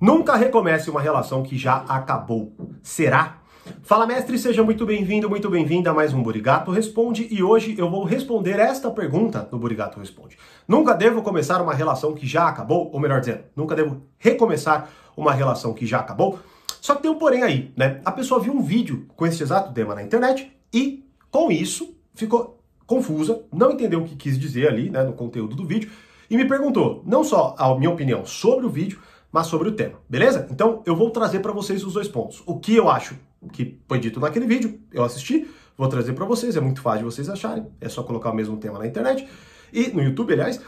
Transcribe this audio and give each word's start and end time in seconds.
Nunca 0.00 0.34
recomece 0.34 0.88
uma 0.88 1.02
relação 1.02 1.42
que 1.42 1.58
já 1.58 1.84
acabou. 1.86 2.54
Será? 2.82 3.42
Fala 3.82 4.06
mestre, 4.06 4.38
seja 4.38 4.62
muito 4.62 4.86
bem-vindo, 4.86 5.28
muito 5.28 5.50
bem-vinda 5.50 5.90
a 5.90 5.94
mais 5.94 6.14
um 6.14 6.22
Burigato 6.22 6.70
Responde 6.70 7.28
e 7.30 7.42
hoje 7.42 7.74
eu 7.76 7.90
vou 7.90 8.04
responder 8.04 8.58
esta 8.58 8.90
pergunta 8.90 9.46
no 9.52 9.58
Burigato 9.58 10.00
Responde. 10.00 10.38
Nunca 10.66 10.94
devo 10.94 11.20
começar 11.20 11.60
uma 11.60 11.74
relação 11.74 12.14
que 12.14 12.26
já 12.26 12.48
acabou, 12.48 12.90
ou 12.90 12.98
melhor 12.98 13.20
dizendo, 13.20 13.40
nunca 13.54 13.76
devo 13.76 14.00
recomeçar 14.16 14.88
uma 15.14 15.34
relação 15.34 15.74
que 15.74 15.84
já 15.84 15.98
acabou? 15.98 16.38
Só 16.80 16.94
que 16.94 17.02
tem 17.02 17.10
um 17.10 17.18
porém 17.18 17.42
aí, 17.42 17.70
né? 17.76 18.00
A 18.02 18.10
pessoa 18.10 18.40
viu 18.40 18.54
um 18.54 18.62
vídeo 18.62 19.06
com 19.14 19.26
esse 19.26 19.42
exato 19.42 19.70
tema 19.74 19.94
na 19.94 20.02
internet 20.02 20.50
e 20.72 21.04
com 21.30 21.52
isso 21.52 21.94
ficou 22.14 22.58
confusa, 22.86 23.42
não 23.52 23.72
entendeu 23.72 24.00
o 24.00 24.04
que 24.06 24.16
quis 24.16 24.38
dizer 24.38 24.66
ali, 24.66 24.88
né, 24.88 25.02
no 25.02 25.12
conteúdo 25.12 25.54
do 25.54 25.66
vídeo 25.66 25.90
e 26.30 26.38
me 26.38 26.46
perguntou 26.46 27.02
não 27.04 27.22
só 27.22 27.54
a 27.58 27.76
minha 27.76 27.90
opinião 27.90 28.24
sobre 28.24 28.64
o 28.64 28.70
vídeo, 28.70 28.98
mas 29.32 29.46
sobre 29.46 29.68
o 29.68 29.72
tema, 29.72 29.98
beleza? 30.08 30.46
Então 30.50 30.82
eu 30.86 30.96
vou 30.96 31.10
trazer 31.10 31.40
para 31.40 31.52
vocês 31.52 31.84
os 31.84 31.94
dois 31.94 32.08
pontos. 32.08 32.42
O 32.46 32.58
que 32.58 32.74
eu 32.74 32.90
acho 32.90 33.16
que 33.52 33.78
foi 33.88 33.98
dito 33.98 34.20
naquele 34.20 34.46
vídeo, 34.46 34.80
eu 34.92 35.02
assisti, 35.02 35.48
vou 35.76 35.88
trazer 35.88 36.12
para 36.12 36.24
vocês, 36.24 36.56
é 36.56 36.60
muito 36.60 36.82
fácil 36.82 37.00
de 37.00 37.04
vocês 37.04 37.28
acharem, 37.28 37.66
é 37.80 37.88
só 37.88 38.02
colocar 38.02 38.30
o 38.30 38.34
mesmo 38.34 38.56
tema 38.56 38.78
na 38.78 38.86
internet 38.86 39.26
e 39.72 39.88
no 39.88 40.02
YouTube, 40.02 40.32
aliás, 40.32 40.60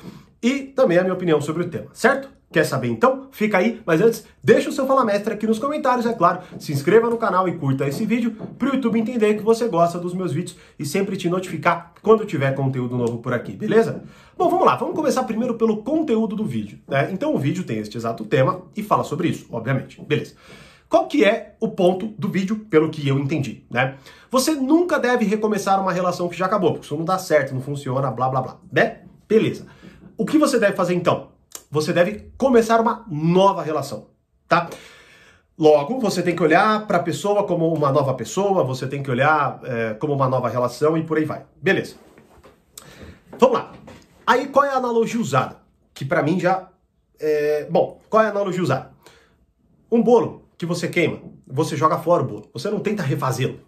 e 0.42 0.60
também 0.60 0.98
a 0.98 1.02
minha 1.02 1.14
opinião 1.14 1.40
sobre 1.40 1.64
o 1.64 1.68
tema, 1.68 1.90
certo? 1.92 2.30
Quer 2.52 2.64
saber 2.64 2.88
então? 2.88 3.28
Fica 3.30 3.56
aí, 3.56 3.80
mas 3.86 4.02
antes, 4.02 4.26
deixa 4.44 4.68
o 4.68 4.72
seu 4.72 4.86
Fala 4.86 5.06
Mestre 5.06 5.32
aqui 5.32 5.46
nos 5.46 5.58
comentários, 5.58 6.04
é 6.04 6.12
claro. 6.12 6.40
Se 6.58 6.70
inscreva 6.70 7.08
no 7.08 7.16
canal 7.16 7.48
e 7.48 7.56
curta 7.56 7.88
esse 7.88 8.04
vídeo 8.04 8.36
para 8.58 8.68
o 8.70 8.74
YouTube 8.74 9.00
entender 9.00 9.34
que 9.34 9.42
você 9.42 9.66
gosta 9.68 9.98
dos 9.98 10.12
meus 10.12 10.32
vídeos 10.32 10.58
e 10.78 10.84
sempre 10.84 11.16
te 11.16 11.30
notificar 11.30 11.94
quando 12.02 12.26
tiver 12.26 12.54
conteúdo 12.54 12.94
novo 12.94 13.18
por 13.18 13.32
aqui, 13.32 13.52
beleza? 13.52 14.04
Bom, 14.36 14.50
vamos 14.50 14.66
lá, 14.66 14.76
vamos 14.76 14.94
começar 14.94 15.22
primeiro 15.22 15.54
pelo 15.54 15.78
conteúdo 15.78 16.36
do 16.36 16.44
vídeo. 16.44 16.78
Né? 16.86 17.08
Então 17.10 17.34
o 17.34 17.38
vídeo 17.38 17.64
tem 17.64 17.78
este 17.78 17.96
exato 17.96 18.22
tema 18.26 18.60
e 18.76 18.82
fala 18.82 19.02
sobre 19.02 19.28
isso, 19.28 19.46
obviamente. 19.50 19.98
Beleza. 20.02 20.34
Qual 20.90 21.08
que 21.08 21.24
é 21.24 21.56
o 21.58 21.68
ponto 21.68 22.08
do 22.18 22.28
vídeo, 22.28 22.66
pelo 22.68 22.90
que 22.90 23.08
eu 23.08 23.18
entendi, 23.18 23.64
né? 23.70 23.94
Você 24.30 24.54
nunca 24.54 24.98
deve 24.98 25.24
recomeçar 25.24 25.80
uma 25.80 25.90
relação 25.90 26.28
que 26.28 26.36
já 26.36 26.44
acabou, 26.44 26.72
porque 26.72 26.84
isso 26.84 26.94
não 26.94 27.04
dá 27.06 27.16
certo, 27.16 27.54
não 27.54 27.62
funciona, 27.62 28.10
blá 28.10 28.28
blá 28.28 28.42
blá, 28.42 28.58
né? 28.70 28.98
Beleza. 29.26 29.66
O 30.18 30.26
que 30.26 30.36
você 30.36 30.58
deve 30.58 30.76
fazer 30.76 30.92
então? 30.92 31.31
Você 31.72 31.90
deve 31.90 32.30
começar 32.36 32.78
uma 32.82 33.02
nova 33.10 33.62
relação, 33.62 34.08
tá? 34.46 34.68
Logo, 35.58 35.98
você 35.98 36.22
tem 36.22 36.36
que 36.36 36.42
olhar 36.42 36.86
para 36.86 36.98
a 36.98 37.02
pessoa 37.02 37.46
como 37.46 37.72
uma 37.72 37.90
nova 37.90 38.12
pessoa, 38.12 38.62
você 38.62 38.86
tem 38.86 39.02
que 39.02 39.10
olhar 39.10 39.58
é, 39.64 39.94
como 39.94 40.12
uma 40.12 40.28
nova 40.28 40.50
relação 40.50 40.98
e 40.98 41.02
por 41.02 41.16
aí 41.16 41.24
vai. 41.24 41.46
Beleza. 41.62 41.96
Vamos 43.38 43.56
lá. 43.56 43.72
Aí 44.26 44.48
qual 44.48 44.66
é 44.66 44.68
a 44.68 44.76
analogia 44.76 45.18
usada? 45.18 45.56
Que 45.94 46.04
para 46.04 46.22
mim 46.22 46.38
já. 46.38 46.68
É... 47.18 47.66
Bom, 47.70 48.02
qual 48.10 48.22
é 48.22 48.26
a 48.26 48.30
analogia 48.30 48.62
usada? 48.62 48.90
Um 49.90 50.02
bolo 50.02 50.50
que 50.58 50.66
você 50.66 50.88
queima, 50.88 51.20
você 51.46 51.74
joga 51.74 51.98
fora 51.98 52.22
o 52.22 52.26
bolo. 52.26 52.50
Você 52.52 52.68
não 52.68 52.80
tenta 52.80 53.02
refazê-lo. 53.02 53.60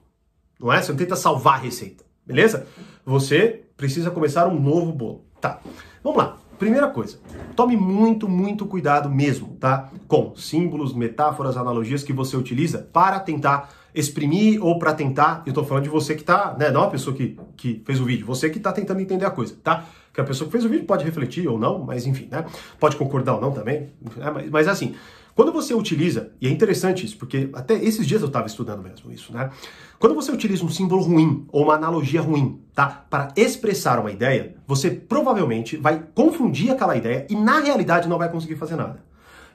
Não 0.60 0.70
é? 0.70 0.82
Você 0.82 0.92
não 0.92 0.98
tenta 0.98 1.16
salvar 1.16 1.54
a 1.54 1.62
receita. 1.62 2.04
Beleza? 2.26 2.66
Você 3.06 3.64
precisa 3.78 4.10
começar 4.10 4.46
um 4.46 4.60
novo 4.60 4.92
bolo. 4.92 5.24
Tá. 5.40 5.58
Vamos 6.02 6.18
lá. 6.18 6.43
Primeira 6.58 6.88
coisa, 6.88 7.18
tome 7.56 7.76
muito, 7.76 8.28
muito 8.28 8.64
cuidado 8.66 9.10
mesmo, 9.10 9.56
tá? 9.58 9.90
Com 10.06 10.34
símbolos, 10.36 10.94
metáforas, 10.94 11.56
analogias 11.56 12.02
que 12.02 12.12
você 12.12 12.36
utiliza 12.36 12.88
para 12.92 13.18
tentar 13.18 13.70
exprimir 13.94 14.64
ou 14.64 14.78
para 14.78 14.92
tentar. 14.94 15.42
Eu 15.46 15.52
tô 15.52 15.64
falando 15.64 15.84
de 15.84 15.90
você 15.90 16.14
que 16.14 16.24
tá, 16.24 16.54
né? 16.58 16.70
Não 16.70 16.82
a 16.82 16.90
pessoa 16.90 17.14
que, 17.14 17.38
que 17.56 17.82
fez 17.84 18.00
o 18.00 18.04
vídeo, 18.04 18.26
você 18.26 18.48
que 18.50 18.60
tá 18.60 18.72
tentando 18.72 19.00
entender 19.00 19.24
a 19.24 19.30
coisa, 19.30 19.56
tá? 19.62 19.84
Que 20.12 20.20
a 20.20 20.24
pessoa 20.24 20.46
que 20.46 20.52
fez 20.52 20.64
o 20.64 20.68
vídeo 20.68 20.86
pode 20.86 21.04
refletir 21.04 21.48
ou 21.48 21.58
não, 21.58 21.80
mas 21.80 22.06
enfim, 22.06 22.28
né? 22.30 22.44
Pode 22.78 22.96
concordar 22.96 23.34
ou 23.34 23.40
não 23.40 23.50
também, 23.50 23.90
né? 24.16 24.30
mas, 24.32 24.50
mas 24.50 24.68
assim, 24.68 24.94
quando 25.34 25.52
você 25.52 25.74
utiliza, 25.74 26.30
e 26.40 26.46
é 26.46 26.50
interessante 26.50 27.04
isso, 27.04 27.18
porque 27.18 27.50
até 27.52 27.74
esses 27.74 28.06
dias 28.06 28.22
eu 28.22 28.28
estava 28.28 28.46
estudando 28.46 28.82
mesmo 28.82 29.10
isso, 29.10 29.32
né? 29.32 29.50
Quando 29.98 30.14
você 30.14 30.30
utiliza 30.30 30.64
um 30.64 30.68
símbolo 30.68 31.02
ruim 31.02 31.44
ou 31.50 31.64
uma 31.64 31.74
analogia 31.74 32.20
ruim, 32.20 32.60
tá? 32.72 33.04
Para 33.10 33.32
expressar 33.36 33.98
uma 33.98 34.12
ideia, 34.12 34.54
você 34.66 34.90
provavelmente 34.90 35.76
vai 35.76 36.04
confundir 36.14 36.70
aquela 36.70 36.96
ideia 36.96 37.26
e 37.28 37.34
na 37.34 37.58
realidade 37.58 38.08
não 38.08 38.18
vai 38.18 38.30
conseguir 38.30 38.54
fazer 38.54 38.76
nada. 38.76 39.02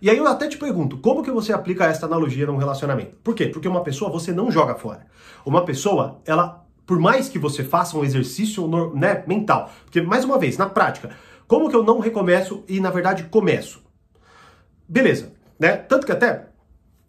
E 0.01 0.09
aí 0.09 0.17
eu 0.17 0.27
até 0.27 0.47
te 0.47 0.57
pergunto, 0.57 0.97
como 0.97 1.23
que 1.23 1.31
você 1.31 1.53
aplica 1.53 1.85
essa 1.85 2.05
analogia 2.05 2.45
num 2.45 2.57
relacionamento? 2.57 3.15
Por 3.23 3.33
quê? 3.33 3.47
Porque 3.47 3.67
uma 3.67 3.81
pessoa 3.81 4.11
você 4.11 4.33
não 4.33 4.51
joga 4.51 4.75
fora. 4.75 5.05
Uma 5.45 5.63
pessoa, 5.63 6.19
ela, 6.25 6.65
por 6.85 6.99
mais 6.99 7.29
que 7.29 7.39
você 7.39 7.63
faça 7.63 7.97
um 7.97 8.03
exercício 8.03 8.67
né, 8.95 9.23
mental, 9.27 9.69
porque 9.85 10.01
mais 10.01 10.25
uma 10.25 10.37
vez, 10.37 10.57
na 10.57 10.67
prática, 10.67 11.11
como 11.47 11.69
que 11.69 11.75
eu 11.75 11.83
não 11.83 11.99
recomeço 11.99 12.63
e 12.67 12.79
na 12.79 12.89
verdade 12.89 13.23
começo? 13.23 13.81
Beleza, 14.87 15.33
né? 15.59 15.75
Tanto 15.75 16.05
que 16.05 16.11
até 16.11 16.49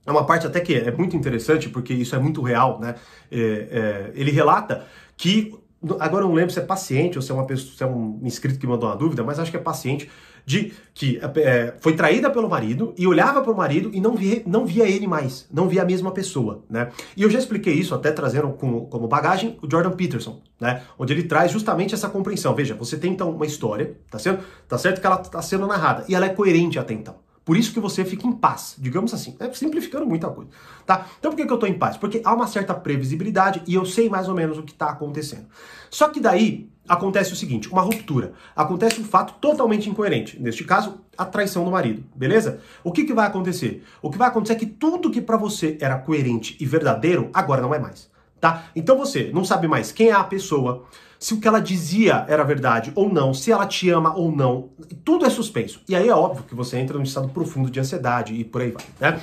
é 0.07 0.11
uma 0.11 0.25
parte 0.25 0.47
até 0.47 0.61
que 0.61 0.75
é 0.75 0.91
muito 0.91 1.17
interessante, 1.17 1.69
porque 1.69 1.93
isso 1.93 2.15
é 2.15 2.19
muito 2.19 2.43
real, 2.43 2.81
né? 2.81 2.95
É, 3.31 3.39
é, 3.39 4.11
ele 4.15 4.31
relata 4.31 4.87
que, 5.17 5.55
agora 5.99 6.25
eu 6.25 6.29
não 6.29 6.35
lembro 6.35 6.53
se 6.53 6.59
é 6.59 6.63
paciente 6.63 7.17
ou 7.17 7.23
se 7.23 7.31
é, 7.31 7.35
uma 7.35 7.47
pessoa, 7.47 7.77
se 7.77 7.83
é 7.83 7.87
um 7.87 8.19
inscrito 8.23 8.59
que 8.59 8.67
mandou 8.67 8.89
uma 8.89 8.97
dúvida, 8.97 9.23
mas 9.23 9.39
acho 9.39 9.51
que 9.51 9.57
é 9.57 9.61
paciente, 9.61 10.11
de 10.45 10.73
que 10.95 11.21
é, 11.37 11.75
foi 11.81 11.95
traída 11.95 12.31
pelo 12.31 12.49
marido 12.49 12.95
e 12.97 13.07
olhava 13.07 13.43
para 13.43 13.53
o 13.53 13.57
marido 13.57 13.91
e 13.93 14.01
não 14.01 14.17
via, 14.17 14.43
não 14.47 14.65
via 14.65 14.89
ele 14.89 15.07
mais, 15.07 15.47
não 15.53 15.69
via 15.69 15.83
a 15.83 15.85
mesma 15.85 16.11
pessoa, 16.11 16.65
né? 16.69 16.91
E 17.15 17.23
eu 17.23 17.31
já 17.31 17.39
expliquei 17.39 17.75
isso, 17.75 17.95
até 17.95 18.11
trazendo 18.11 18.49
como, 18.55 18.87
como 18.87 19.07
bagagem 19.07 19.59
o 19.63 19.71
Jordan 19.71 19.93
Peterson, 19.93 20.41
né? 20.59 20.83
Onde 20.99 21.13
ele 21.13 21.25
traz 21.25 21.53
justamente 21.53 21.95
essa 21.95 22.09
compreensão. 22.09 22.55
Veja, 22.55 22.75
você 22.75 22.97
tem 22.97 23.13
então 23.13 23.31
uma 23.31 23.47
história, 23.47 23.97
tá, 24.11 24.19
sendo, 24.19 24.41
tá 24.67 24.79
certo 24.79 25.01
que 25.01 25.07
ela 25.07 25.21
está 25.21 25.43
sendo 25.43 25.67
narrada 25.67 26.05
e 26.09 26.15
ela 26.15 26.27
é 26.27 26.31
coerente 26.31 26.79
até 26.79 26.95
então. 26.95 27.17
Por 27.45 27.57
isso 27.57 27.73
que 27.73 27.81
você 27.81 28.05
fica 28.05 28.27
em 28.27 28.33
paz, 28.33 28.77
digamos 28.79 29.15
assim. 29.15 29.37
É 29.41 29.51
simplificando 29.53 30.07
muita 30.07 30.29
coisa, 30.29 30.51
tá? 30.87 31.07
Então 31.19 31.31
por 31.31 31.37
que, 31.37 31.47
que 31.47 31.53
eu 31.53 31.57
estou 31.57 31.69
em 31.69 31.79
paz? 31.79 31.97
Porque 31.97 32.21
há 32.25 32.35
uma 32.35 32.47
certa 32.47 32.75
previsibilidade 32.75 33.63
e 33.67 33.75
eu 33.75 33.85
sei 33.85 34.09
mais 34.09 34.29
ou 34.29 34.35
menos 34.35 34.59
o 34.59 34.63
que 34.63 34.73
está 34.73 34.91
acontecendo. 34.91 35.47
Só 35.91 36.09
que 36.09 36.21
daí 36.21 36.69
acontece 36.89 37.33
o 37.33 37.37
seguinte, 37.37 37.69
uma 37.71 37.83
ruptura. 37.83 38.33
Acontece 38.55 39.01
um 39.01 39.05
fato 39.05 39.35
totalmente 39.41 39.89
incoerente. 39.89 40.41
Neste 40.41 40.65
caso, 40.65 41.01
a 41.17 41.25
traição 41.25 41.65
do 41.65 41.71
marido, 41.71 42.05
beleza? 42.15 42.61
O 42.83 42.93
que, 42.93 43.05
que 43.05 43.15
vai 43.15 43.27
acontecer? 43.27 43.85
O 44.03 44.11
que 44.11 44.19
vai 44.19 44.29
acontecer 44.29 44.55
é 44.55 44.57
que 44.57 44.67
tudo 44.67 45.11
que 45.11 45.21
para 45.21 45.37
você 45.37 45.79
era 45.81 45.99
coerente 45.99 46.57
e 46.61 46.67
verdadeiro, 46.67 47.31
agora 47.33 47.63
não 47.63 47.75
é 47.75 47.79
mais, 47.79 48.11
tá? 48.41 48.65
Então 48.75 48.99
você 48.99 49.31
não 49.33 49.45
sabe 49.45 49.69
mais 49.69 49.93
quem 49.93 50.09
é 50.09 50.13
a 50.13 50.25
pessoa, 50.25 50.85
se 51.21 51.35
o 51.35 51.39
que 51.39 51.47
ela 51.47 51.61
dizia 51.61 52.25
era 52.29 52.43
verdade 52.43 52.91
ou 52.95 53.13
não, 53.13 53.35
se 53.35 53.53
ela 53.53 53.67
te 53.67 53.91
ama 53.91 54.17
ou 54.17 54.35
não, 54.35 54.71
tudo 55.05 55.27
é 55.27 55.31
suspenso. 55.31 55.83
E 55.87 55.95
aí 55.95 56.09
é 56.09 56.15
óbvio 56.15 56.45
que 56.45 56.55
você 56.55 56.79
entra 56.79 56.97
num 56.97 57.05
estado 57.05 57.29
profundo 57.29 57.71
de 57.71 57.79
ansiedade 57.79 58.33
e 58.33 58.43
por 58.43 58.63
aí 58.63 58.71
vai, 58.71 58.85
né? 58.99 59.21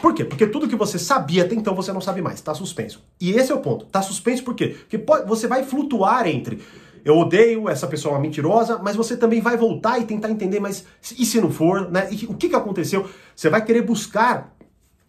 Por 0.00 0.14
quê? 0.14 0.24
Porque 0.24 0.46
tudo 0.46 0.68
que 0.68 0.76
você 0.76 1.00
sabia 1.00 1.42
até 1.42 1.56
então 1.56 1.74
você 1.74 1.92
não 1.92 2.00
sabe 2.00 2.22
mais, 2.22 2.40
tá 2.40 2.54
suspenso. 2.54 3.02
E 3.20 3.32
esse 3.32 3.50
é 3.50 3.54
o 3.54 3.58
ponto, 3.58 3.86
tá 3.86 4.00
suspenso 4.00 4.44
por 4.44 4.54
quê? 4.54 4.68
Porque 4.68 4.96
pode, 4.96 5.26
você 5.26 5.48
vai 5.48 5.64
flutuar 5.64 6.28
entre 6.28 6.62
eu 7.04 7.18
odeio, 7.18 7.68
essa 7.68 7.88
pessoa 7.88 8.12
é 8.12 8.16
uma 8.16 8.22
mentirosa, 8.22 8.78
mas 8.78 8.94
você 8.94 9.16
também 9.16 9.40
vai 9.40 9.56
voltar 9.56 9.98
e 9.98 10.04
tentar 10.04 10.30
entender, 10.30 10.60
mas 10.60 10.86
e 11.18 11.26
se 11.26 11.40
não 11.40 11.50
for, 11.50 11.90
né? 11.90 12.06
E 12.12 12.26
o 12.26 12.34
que, 12.34 12.48
que 12.48 12.54
aconteceu? 12.54 13.10
Você 13.34 13.50
vai 13.50 13.64
querer 13.64 13.82
buscar 13.82 14.54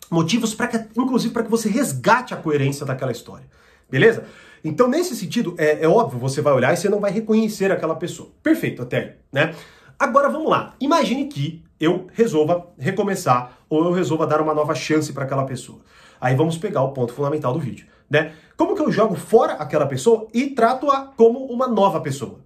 motivos 0.09 0.55
para 0.55 0.67
que, 0.67 0.99
inclusive, 0.99 1.31
para 1.31 1.43
que 1.43 1.51
você 1.51 1.69
resgate 1.69 2.33
a 2.33 2.37
coerência 2.37 2.83
daquela 2.83 3.11
história. 3.11 3.45
Beleza? 3.87 4.25
Então, 4.63 4.87
nesse 4.87 5.15
sentido, 5.15 5.55
é, 5.57 5.83
é, 5.83 5.87
óbvio, 5.87 6.17
você 6.17 6.41
vai 6.41 6.53
olhar 6.53 6.73
e 6.73 6.77
você 6.77 6.87
não 6.87 6.99
vai 6.99 7.11
reconhecer 7.11 7.71
aquela 7.71 7.95
pessoa. 7.95 8.31
Perfeito, 8.41 8.81
até 8.81 8.97
aí, 8.97 9.11
né? 9.31 9.55
Agora 9.99 10.29
vamos 10.29 10.49
lá. 10.49 10.73
Imagine 10.79 11.25
que 11.25 11.63
eu 11.79 12.07
resolva 12.13 12.67
recomeçar 12.77 13.57
ou 13.69 13.83
eu 13.83 13.91
resolva 13.91 14.25
dar 14.25 14.39
uma 14.41 14.53
nova 14.53 14.73
chance 14.73 15.11
para 15.11 15.25
aquela 15.25 15.43
pessoa. 15.43 15.79
Aí 16.19 16.35
vamos 16.35 16.57
pegar 16.57 16.81
o 16.81 16.93
ponto 16.93 17.13
fundamental 17.13 17.51
do 17.51 17.59
vídeo, 17.59 17.87
né? 18.09 18.33
Como 18.55 18.75
que 18.75 18.81
eu 18.81 18.91
jogo 18.91 19.15
fora 19.15 19.53
aquela 19.53 19.85
pessoa 19.85 20.27
e 20.33 20.47
trato-a 20.51 21.07
como 21.17 21.45
uma 21.45 21.67
nova 21.67 21.99
pessoa? 21.99 22.39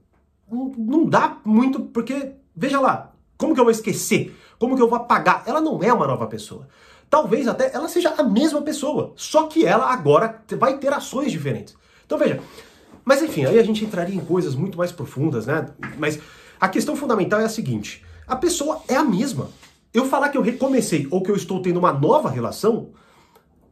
Não, 0.51 0.73
não 0.77 1.05
dá 1.05 1.37
muito, 1.45 1.81
porque, 1.81 2.31
veja 2.55 2.79
lá, 2.79 3.13
como 3.37 3.53
que 3.53 3.59
eu 3.59 3.65
vou 3.65 3.71
esquecer? 3.71 4.35
Como 4.57 4.75
que 4.75 4.81
eu 4.81 4.89
vou 4.89 4.97
apagar? 4.97 5.43
Ela 5.45 5.61
não 5.61 5.83
é 5.83 5.93
uma 5.93 6.07
nova 6.07 6.25
pessoa. 6.25 6.67
Talvez 7.09 7.47
até 7.47 7.71
ela 7.73 7.87
seja 7.87 8.13
a 8.17 8.23
mesma 8.23 8.61
pessoa, 8.61 9.13
só 9.15 9.43
que 9.43 9.65
ela 9.65 9.91
agora 9.91 10.41
vai 10.57 10.77
ter 10.77 10.91
ações 10.91 11.31
diferentes. 11.31 11.75
Então 12.07 12.17
veja, 12.17 12.39
mas 13.05 13.21
enfim, 13.21 13.45
aí 13.45 13.59
a 13.59 13.63
gente 13.63 13.85
entraria 13.85 14.15
em 14.15 14.25
coisas 14.25 14.55
muito 14.55 14.77
mais 14.77 14.91
profundas, 14.91 15.45
né? 15.45 15.67
Mas 15.99 16.19
a 16.59 16.67
questão 16.67 16.95
fundamental 16.95 17.39
é 17.39 17.45
a 17.45 17.49
seguinte: 17.49 18.03
a 18.25 18.35
pessoa 18.35 18.81
é 18.87 18.95
a 18.95 19.03
mesma. 19.03 19.49
Eu 19.93 20.05
falar 20.05 20.29
que 20.29 20.37
eu 20.37 20.41
recomecei 20.41 21.07
ou 21.11 21.21
que 21.21 21.29
eu 21.29 21.35
estou 21.35 21.61
tendo 21.61 21.77
uma 21.77 21.91
nova 21.91 22.29
relação, 22.29 22.89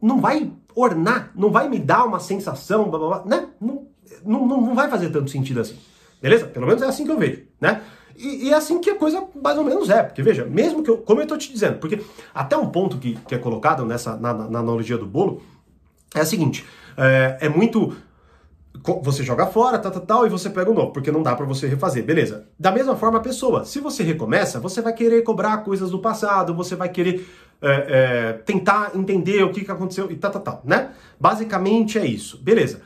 não 0.00 0.20
vai 0.20 0.52
ornar, 0.74 1.32
não 1.34 1.50
vai 1.50 1.68
me 1.68 1.78
dar 1.78 2.04
uma 2.04 2.20
sensação, 2.20 2.90
blá, 2.90 2.98
blá, 2.98 3.08
blá, 3.08 3.24
né? 3.24 3.48
Não, 3.60 3.86
não, 4.24 4.46
não 4.46 4.74
vai 4.74 4.88
fazer 4.88 5.10
tanto 5.10 5.30
sentido 5.30 5.60
assim. 5.60 5.76
Beleza? 6.20 6.46
Pelo 6.46 6.66
menos 6.66 6.82
é 6.82 6.86
assim 6.86 7.04
que 7.04 7.10
eu 7.10 7.18
vejo, 7.18 7.42
né? 7.60 7.82
E, 8.16 8.46
e, 8.46 8.50
é 8.50 8.54
assim 8.54 8.80
que 8.80 8.90
a 8.90 8.96
coisa 8.96 9.26
mais 9.42 9.58
ou 9.58 9.64
menos 9.64 9.90
é. 9.90 10.02
Porque 10.02 10.22
veja, 10.22 10.44
mesmo 10.44 10.82
que 10.82 10.90
eu. 10.90 10.98
Como 10.98 11.20
eu 11.20 11.24
estou 11.24 11.38
te 11.38 11.52
dizendo, 11.52 11.78
porque 11.78 12.00
até 12.34 12.56
um 12.56 12.68
ponto 12.68 12.98
que, 12.98 13.16
que 13.28 13.34
é 13.34 13.38
colocado 13.38 13.84
nessa 13.84 14.16
na, 14.16 14.32
na 14.32 14.58
analogia 14.58 14.96
do 14.96 15.06
bolo 15.06 15.42
é 16.14 16.22
o 16.22 16.26
seguinte: 16.26 16.64
é, 16.96 17.38
é 17.42 17.48
muito 17.48 17.94
você 19.02 19.22
joga 19.22 19.46
fora, 19.46 19.78
tal, 19.78 19.92
tal, 19.92 20.02
tal, 20.02 20.26
e 20.26 20.28
você 20.28 20.50
pega 20.50 20.70
o 20.70 20.74
novo, 20.74 20.92
porque 20.92 21.10
não 21.10 21.22
dá 21.22 21.34
para 21.34 21.46
você 21.46 21.66
refazer, 21.66 22.04
beleza. 22.04 22.48
Da 22.58 22.70
mesma 22.70 22.96
forma, 22.96 23.18
a 23.18 23.20
pessoa, 23.22 23.64
se 23.64 23.80
você 23.80 24.02
recomeça, 24.02 24.60
você 24.60 24.80
vai 24.80 24.92
querer 24.92 25.22
cobrar 25.22 25.58
coisas 25.58 25.90
do 25.90 25.98
passado, 25.98 26.54
você 26.54 26.74
vai 26.74 26.88
querer 26.88 27.26
é, 27.62 27.70
é, 27.70 28.32
tentar 28.44 28.92
entender 28.94 29.42
o 29.42 29.50
que, 29.50 29.64
que 29.64 29.70
aconteceu 29.70 30.10
e 30.10 30.16
tal, 30.16 30.30
tal, 30.30 30.42
tal, 30.42 30.62
né? 30.64 30.92
Basicamente 31.18 31.98
é 31.98 32.06
isso. 32.06 32.38
Beleza. 32.38 32.82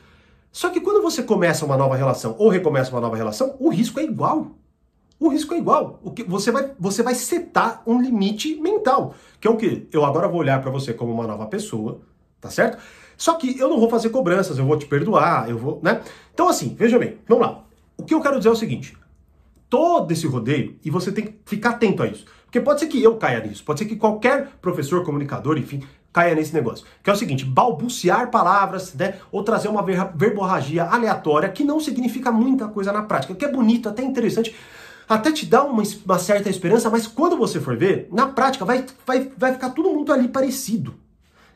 Só 0.51 0.69
que 0.69 0.81
quando 0.81 1.01
você 1.01 1.23
começa 1.23 1.65
uma 1.65 1.77
nova 1.77 1.95
relação 1.95 2.35
ou 2.37 2.49
recomeça 2.49 2.91
uma 2.91 3.01
nova 3.01 3.15
relação, 3.15 3.55
o 3.59 3.69
risco 3.69 3.99
é 3.99 4.03
igual. 4.03 4.51
O 5.19 5.29
risco 5.29 5.53
é 5.53 5.57
igual. 5.57 5.99
O 6.03 6.11
que 6.11 6.23
você 6.23 6.51
vai 6.51 6.71
você 6.79 7.03
vai 7.03 7.15
setar 7.15 7.83
um 7.85 8.01
limite 8.01 8.55
mental, 8.55 9.13
que 9.39 9.47
é 9.47 9.51
o 9.51 9.55
que 9.55 9.87
eu 9.91 10.03
agora 10.03 10.27
vou 10.27 10.39
olhar 10.39 10.61
para 10.61 10.71
você 10.71 10.93
como 10.93 11.13
uma 11.13 11.27
nova 11.27 11.45
pessoa, 11.45 12.01
tá 12.39 12.49
certo? 12.49 12.81
Só 13.21 13.35
que 13.35 13.55
eu 13.59 13.69
não 13.69 13.79
vou 13.79 13.87
fazer 13.87 14.09
cobranças, 14.09 14.57
eu 14.57 14.65
vou 14.65 14.79
te 14.79 14.87
perdoar, 14.87 15.47
eu 15.47 15.55
vou, 15.55 15.79
né? 15.83 16.01
Então 16.33 16.49
assim, 16.49 16.75
veja 16.75 16.97
bem, 16.97 17.19
vamos 17.27 17.45
lá. 17.45 17.63
O 17.95 18.03
que 18.03 18.15
eu 18.15 18.19
quero 18.19 18.37
dizer 18.37 18.49
é 18.49 18.51
o 18.51 18.55
seguinte: 18.55 18.97
todo 19.69 20.11
esse 20.11 20.25
rodeio, 20.25 20.75
e 20.83 20.89
você 20.89 21.11
tem 21.11 21.25
que 21.25 21.35
ficar 21.45 21.69
atento 21.69 22.01
a 22.01 22.07
isso. 22.07 22.25
Porque 22.45 22.59
pode 22.59 22.79
ser 22.79 22.87
que 22.87 23.01
eu 23.01 23.17
caia 23.17 23.39
nisso, 23.39 23.63
pode 23.63 23.77
ser 23.77 23.85
que 23.85 23.95
qualquer 23.95 24.47
professor, 24.59 25.05
comunicador, 25.05 25.59
enfim, 25.59 25.83
caia 26.11 26.33
nesse 26.33 26.51
negócio. 26.51 26.83
Que 27.03 27.11
é 27.11 27.13
o 27.13 27.15
seguinte, 27.15 27.45
balbuciar 27.45 28.31
palavras, 28.31 28.95
né, 28.95 29.19
ou 29.31 29.43
trazer 29.43 29.67
uma 29.67 29.83
verborragia 29.83 30.85
aleatória 30.85 31.47
que 31.47 31.63
não 31.63 31.79
significa 31.79 32.31
muita 32.31 32.69
coisa 32.69 32.91
na 32.91 33.03
prática, 33.03 33.35
que 33.35 33.45
é 33.45 33.51
bonito, 33.51 33.87
até 33.87 34.01
interessante, 34.01 34.55
até 35.07 35.31
te 35.31 35.45
dá 35.45 35.63
uma, 35.63 35.83
uma 36.05 36.17
certa 36.17 36.49
esperança, 36.49 36.89
mas 36.89 37.05
quando 37.05 37.37
você 37.37 37.59
for 37.59 37.77
ver, 37.77 38.07
na 38.11 38.29
prática 38.29 38.65
vai, 38.65 38.83
vai, 39.05 39.31
vai 39.37 39.53
ficar 39.53 39.69
todo 39.69 39.91
mundo 39.91 40.11
ali 40.11 40.27
parecido. 40.27 40.95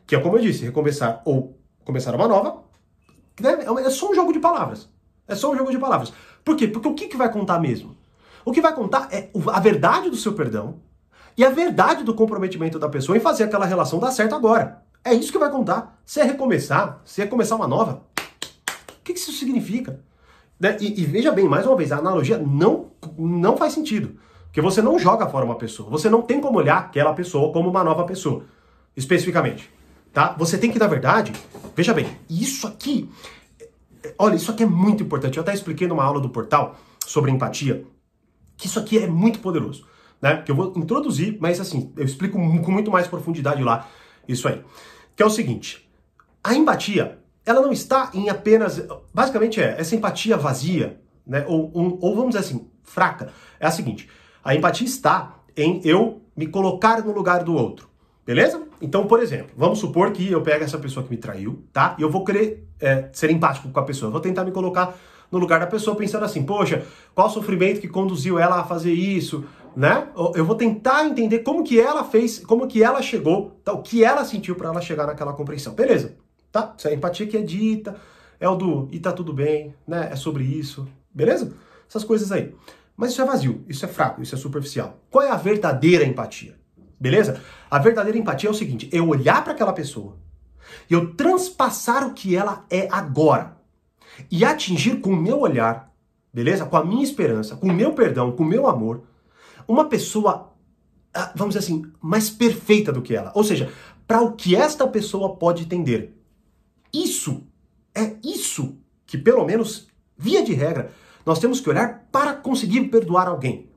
Que 0.06 0.14
é 0.14 0.20
como 0.20 0.36
eu 0.36 0.42
disse, 0.42 0.64
recomeçar 0.64 1.20
ou 1.24 1.55
começar 1.86 2.14
uma 2.14 2.26
nova, 2.26 2.64
é 3.84 3.90
só 3.90 4.10
um 4.10 4.14
jogo 4.14 4.32
de 4.32 4.40
palavras. 4.40 4.88
É 5.26 5.34
só 5.34 5.50
um 5.50 5.56
jogo 5.56 5.70
de 5.70 5.78
palavras. 5.78 6.12
Por 6.44 6.56
quê? 6.56 6.68
Porque 6.68 6.88
o 6.88 6.94
que, 6.94 7.08
que 7.08 7.16
vai 7.16 7.32
contar 7.32 7.58
mesmo? 7.58 7.96
O 8.44 8.52
que 8.52 8.60
vai 8.60 8.74
contar 8.74 9.08
é 9.10 9.30
a 9.52 9.60
verdade 9.60 10.10
do 10.10 10.16
seu 10.16 10.32
perdão 10.34 10.80
e 11.36 11.44
a 11.44 11.50
verdade 11.50 12.04
do 12.04 12.14
comprometimento 12.14 12.78
da 12.78 12.88
pessoa 12.88 13.16
em 13.16 13.20
fazer 13.20 13.44
aquela 13.44 13.66
relação 13.66 13.98
dar 13.98 14.10
certo 14.10 14.34
agora. 14.34 14.82
É 15.04 15.14
isso 15.14 15.32
que 15.32 15.38
vai 15.38 15.50
contar. 15.50 16.00
Se 16.04 16.20
é 16.20 16.24
recomeçar, 16.24 17.00
se 17.04 17.22
é 17.22 17.26
começar 17.26 17.56
uma 17.56 17.68
nova, 17.68 18.02
o 18.18 19.02
que, 19.04 19.12
que 19.12 19.18
isso 19.18 19.32
significa? 19.32 20.00
Né? 20.58 20.76
E, 20.80 21.02
e, 21.02 21.04
veja 21.04 21.30
bem, 21.30 21.48
mais 21.48 21.66
uma 21.66 21.76
vez, 21.76 21.92
a 21.92 21.98
analogia 21.98 22.38
não, 22.38 22.90
não 23.16 23.56
faz 23.56 23.72
sentido. 23.72 24.18
Porque 24.46 24.60
você 24.60 24.80
não 24.80 24.98
joga 24.98 25.26
fora 25.28 25.44
uma 25.44 25.56
pessoa. 25.56 25.90
Você 25.90 26.08
não 26.08 26.22
tem 26.22 26.40
como 26.40 26.58
olhar 26.58 26.78
aquela 26.78 27.12
pessoa 27.12 27.52
como 27.52 27.68
uma 27.68 27.84
nova 27.84 28.04
pessoa, 28.04 28.44
especificamente. 28.96 29.70
Tá? 30.12 30.34
Você 30.38 30.56
tem 30.56 30.70
que, 30.70 30.78
na 30.78 30.86
verdade, 30.86 31.32
veja 31.76 31.94
bem, 31.94 32.08
isso 32.28 32.66
aqui, 32.66 33.08
olha, 34.18 34.34
isso 34.34 34.50
aqui 34.50 34.64
é 34.64 34.66
muito 34.66 35.04
importante. 35.04 35.36
Eu 35.36 35.42
até 35.42 35.54
expliquei 35.54 35.86
numa 35.86 36.02
aula 36.02 36.20
do 36.20 36.30
portal 36.30 36.76
sobre 37.06 37.30
empatia, 37.30 37.84
que 38.56 38.66
isso 38.66 38.80
aqui 38.80 38.98
é 38.98 39.06
muito 39.06 39.38
poderoso 39.38 39.86
né? 40.20 40.42
Que 40.42 40.50
eu 40.50 40.56
vou 40.56 40.72
introduzir, 40.76 41.36
mas 41.40 41.60
assim, 41.60 41.92
eu 41.96 42.04
explico 42.04 42.38
com 42.38 42.70
muito 42.70 42.90
mais 42.90 43.06
profundidade 43.06 43.62
lá 43.62 43.88
isso 44.26 44.48
aí. 44.48 44.62
Que 45.14 45.22
é 45.22 45.26
o 45.26 45.30
seguinte: 45.30 45.88
a 46.42 46.54
empatia, 46.54 47.18
ela 47.44 47.60
não 47.60 47.72
está 47.72 48.10
em 48.14 48.28
apenas. 48.28 48.82
Basicamente 49.12 49.60
é 49.60 49.76
essa 49.78 49.94
empatia 49.94 50.36
vazia, 50.36 51.00
né? 51.26 51.44
Ou, 51.46 51.70
um, 51.74 51.98
ou 52.00 52.14
vamos 52.14 52.34
dizer 52.34 52.40
assim, 52.40 52.68
fraca. 52.82 53.32
É 53.60 53.66
a 53.66 53.70
seguinte: 53.70 54.08
a 54.42 54.54
empatia 54.54 54.86
está 54.86 55.36
em 55.56 55.80
eu 55.84 56.22
me 56.36 56.46
colocar 56.46 57.02
no 57.04 57.12
lugar 57.12 57.44
do 57.44 57.54
outro. 57.54 57.88
Beleza? 58.24 58.65
Então, 58.80 59.06
por 59.06 59.20
exemplo, 59.20 59.52
vamos 59.56 59.78
supor 59.78 60.12
que 60.12 60.30
eu 60.30 60.42
pego 60.42 60.64
essa 60.64 60.78
pessoa 60.78 61.04
que 61.04 61.10
me 61.10 61.16
traiu, 61.16 61.64
tá? 61.72 61.96
E 61.98 62.02
eu 62.02 62.10
vou 62.10 62.24
querer 62.24 62.68
é, 62.80 63.08
ser 63.12 63.30
empático 63.30 63.68
com 63.68 63.80
a 63.80 63.84
pessoa. 63.84 64.08
Eu 64.08 64.12
vou 64.12 64.20
tentar 64.20 64.44
me 64.44 64.50
colocar 64.50 64.96
no 65.30 65.38
lugar 65.38 65.60
da 65.60 65.66
pessoa 65.66 65.96
pensando 65.96 66.24
assim, 66.24 66.42
poxa, 66.44 66.84
qual 67.14 67.26
o 67.26 67.30
sofrimento 67.30 67.80
que 67.80 67.88
conduziu 67.88 68.38
ela 68.38 68.60
a 68.60 68.64
fazer 68.64 68.92
isso? 68.92 69.44
né? 69.76 70.08
Eu 70.34 70.46
vou 70.46 70.56
tentar 70.56 71.04
entender 71.04 71.40
como 71.40 71.62
que 71.62 71.78
ela 71.78 72.02
fez, 72.02 72.38
como 72.38 72.66
que 72.66 72.82
ela 72.82 73.02
chegou, 73.02 73.60
tá? 73.62 73.74
o 73.74 73.82
que 73.82 74.02
ela 74.02 74.24
sentiu 74.24 74.56
para 74.56 74.70
ela 74.70 74.80
chegar 74.80 75.06
naquela 75.06 75.34
compreensão. 75.34 75.74
Beleza? 75.74 76.16
Tá? 76.50 76.74
Isso 76.78 76.88
é 76.88 76.92
a 76.92 76.94
empatia 76.94 77.26
que 77.26 77.36
é 77.36 77.42
dita, 77.42 77.94
é 78.40 78.48
o 78.48 78.54
do 78.56 78.88
e 78.90 78.98
tá 78.98 79.12
tudo 79.12 79.34
bem, 79.34 79.74
né? 79.86 80.08
É 80.10 80.16
sobre 80.16 80.44
isso. 80.44 80.88
Beleza? 81.12 81.52
Essas 81.86 82.04
coisas 82.04 82.32
aí. 82.32 82.54
Mas 82.96 83.10
isso 83.10 83.20
é 83.20 83.26
vazio, 83.26 83.62
isso 83.68 83.84
é 83.84 83.88
fraco, 83.88 84.22
isso 84.22 84.34
é 84.34 84.38
superficial. 84.38 84.98
Qual 85.10 85.22
é 85.22 85.30
a 85.30 85.36
verdadeira 85.36 86.04
empatia? 86.04 86.56
Beleza? 86.98 87.40
A 87.70 87.78
verdadeira 87.78 88.18
empatia 88.18 88.48
é 88.48 88.52
o 88.52 88.54
seguinte: 88.54 88.88
eu 88.92 89.08
olhar 89.08 89.42
para 89.44 89.52
aquela 89.52 89.72
pessoa 89.72 90.18
e 90.88 90.94
eu 90.94 91.14
transpassar 91.14 92.06
o 92.06 92.14
que 92.14 92.34
ela 92.34 92.64
é 92.70 92.88
agora 92.90 93.56
e 94.30 94.44
atingir 94.44 95.00
com 95.00 95.10
o 95.10 95.16
meu 95.16 95.40
olhar, 95.40 95.92
beleza? 96.32 96.64
Com 96.64 96.76
a 96.76 96.84
minha 96.84 97.04
esperança, 97.04 97.56
com 97.56 97.68
o 97.68 97.72
meu 97.72 97.92
perdão, 97.92 98.32
com 98.32 98.42
o 98.42 98.46
meu 98.46 98.66
amor, 98.66 99.02
uma 99.68 99.88
pessoa, 99.88 100.52
ah, 101.12 101.32
vamos 101.34 101.54
dizer 101.54 101.66
assim, 101.66 101.84
mais 102.00 102.30
perfeita 102.30 102.92
do 102.92 103.02
que 103.02 103.14
ela. 103.14 103.32
Ou 103.34 103.44
seja, 103.44 103.70
para 104.06 104.22
o 104.22 104.32
que 104.32 104.54
esta 104.54 104.86
pessoa 104.86 105.36
pode 105.36 105.66
tender. 105.66 106.14
Isso 106.92 107.46
é 107.94 108.16
isso 108.22 108.78
que, 109.06 109.18
pelo 109.18 109.44
menos, 109.44 109.88
via 110.16 110.42
de 110.42 110.52
regra, 110.52 110.92
nós 111.24 111.38
temos 111.38 111.60
que 111.60 111.68
olhar 111.68 112.06
para 112.10 112.34
conseguir 112.34 112.88
perdoar 112.88 113.26
alguém. 113.26 113.68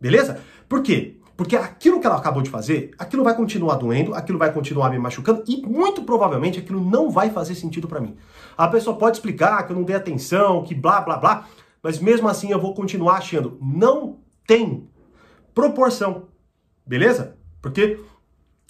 Beleza? 0.00 0.40
Por 0.68 0.82
quê? 0.82 1.20
Porque 1.36 1.56
aquilo 1.56 2.00
que 2.00 2.06
ela 2.06 2.16
acabou 2.16 2.42
de 2.42 2.50
fazer, 2.50 2.92
aquilo 2.98 3.24
vai 3.24 3.34
continuar 3.34 3.74
doendo, 3.74 4.14
aquilo 4.14 4.38
vai 4.38 4.52
continuar 4.52 4.90
me 4.90 4.98
machucando 4.98 5.42
e 5.48 5.62
muito 5.66 6.02
provavelmente 6.02 6.60
aquilo 6.60 6.80
não 6.80 7.10
vai 7.10 7.30
fazer 7.30 7.54
sentido 7.56 7.88
para 7.88 8.00
mim. 8.00 8.16
A 8.56 8.68
pessoa 8.68 8.96
pode 8.96 9.16
explicar 9.16 9.66
que 9.66 9.72
eu 9.72 9.76
não 9.76 9.82
dei 9.82 9.96
atenção, 9.96 10.62
que 10.62 10.74
blá 10.74 11.00
blá 11.00 11.16
blá, 11.16 11.48
mas 11.82 11.98
mesmo 11.98 12.28
assim 12.28 12.50
eu 12.50 12.60
vou 12.60 12.72
continuar 12.72 13.16
achando. 13.16 13.58
Não 13.60 14.18
tem 14.46 14.88
proporção. 15.52 16.28
Beleza? 16.86 17.36
Porque 17.60 17.98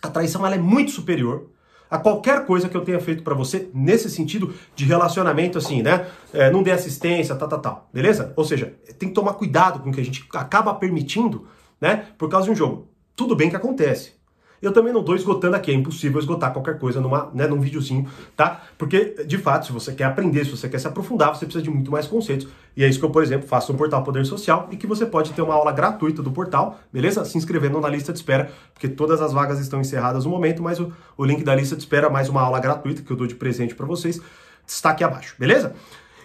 a 0.02 0.08
traição 0.08 0.46
ela 0.46 0.55
é 0.55 0.58
muito 0.58 0.90
superior 0.90 1.50
a 1.90 1.99
qualquer 1.99 2.44
coisa 2.44 2.69
que 2.69 2.76
eu 2.76 2.81
tenha 2.81 2.99
feito 2.99 3.22
para 3.22 3.34
você 3.34 3.70
nesse 3.72 4.11
sentido 4.11 4.55
de 4.75 4.84
relacionamento, 4.84 5.58
assim, 5.58 5.82
né? 5.82 6.06
É, 6.32 6.50
não 6.50 6.62
dê 6.62 6.72
assistência, 6.72 7.34
tal, 7.37 7.49
tal, 7.49 7.61
tal. 7.61 7.90
Beleza? 7.93 8.32
Ou 8.37 8.44
seja, 8.44 8.75
tem 8.99 9.11
que 9.11 9.14
tomar 9.14 9.34
cuidado 9.34 9.81
com 9.81 9.90
o 9.90 9.93
que 9.93 10.00
a 10.00 10.05
gente 10.05 10.26
acaba 10.34 10.75
permitindo, 10.75 11.46
né? 11.85 12.07
Por 12.17 12.31
causa 12.31 12.47
de 12.47 12.53
um 12.53 12.57
jogo. 12.57 12.89
Tudo 13.15 13.37
bem 13.37 13.51
que 13.51 13.57
acontece. 13.57 14.15
Eu 14.63 14.73
também 14.73 14.91
não 14.91 15.01
estou 15.01 15.15
esgotando 15.15 15.55
aqui, 15.55 15.71
é 15.71 15.75
impossível 15.75 16.19
esgotar 16.19 16.51
qualquer 16.51 16.79
coisa 16.79 16.99
numa, 16.99 17.31
né, 17.35 17.47
num 17.47 17.61
videozinho, 17.61 18.09
tá? 18.35 18.63
Porque, 18.79 19.23
de 19.27 19.37
fato, 19.37 19.67
se 19.67 19.73
você 19.73 19.93
quer 19.93 20.05
aprender, 20.05 20.47
se 20.47 20.51
você 20.53 20.67
quer 20.67 20.79
se 20.79 20.87
aprofundar, 20.89 21.37
você 21.37 21.45
precisa 21.45 21.63
de 21.63 21.69
muito 21.69 21.91
mais 21.91 22.07
conceitos. 22.07 22.49
E 22.75 22.83
é 22.83 22.89
isso 22.89 22.99
que 22.99 23.05
eu, 23.05 23.11
por 23.11 23.23
exemplo, 23.23 23.47
faço 23.47 23.71
no 23.71 23.77
portal 23.77 24.03
Poder 24.03 24.25
Social 24.25 24.67
e 24.71 24.79
que 24.79 24.87
você 24.87 25.05
pode 25.05 25.35
ter 25.35 25.43
uma 25.43 25.53
aula 25.53 25.71
gratuita 25.73 26.23
do 26.23 26.33
portal, 26.33 26.81
beleza? 26.91 27.23
Se 27.27 27.37
inscrevendo 27.37 27.79
na 27.79 27.91
lista 27.91 28.11
de 28.11 28.19
espera, 28.19 28.51
porque 28.73 28.89
todas 28.89 29.21
as 29.21 29.35
vagas 29.35 29.61
estão 29.61 29.79
encerradas 29.79 30.25
no 30.25 30.31
momento, 30.31 30.63
mas 30.63 30.81
o, 30.81 30.91
o 31.19 31.25
link 31.27 31.45
da 31.45 31.55
lista 31.55 31.77
de 31.77 31.83
espera, 31.83 32.09
mais 32.09 32.31
uma 32.31 32.41
aula 32.41 32.59
gratuita 32.59 33.03
que 33.03 33.11
eu 33.11 33.17
dou 33.19 33.26
de 33.26 33.35
presente 33.35 33.75
para 33.75 33.85
vocês, 33.85 34.19
está 34.67 34.88
aqui 34.88 35.05
abaixo, 35.05 35.35
beleza? 35.38 35.75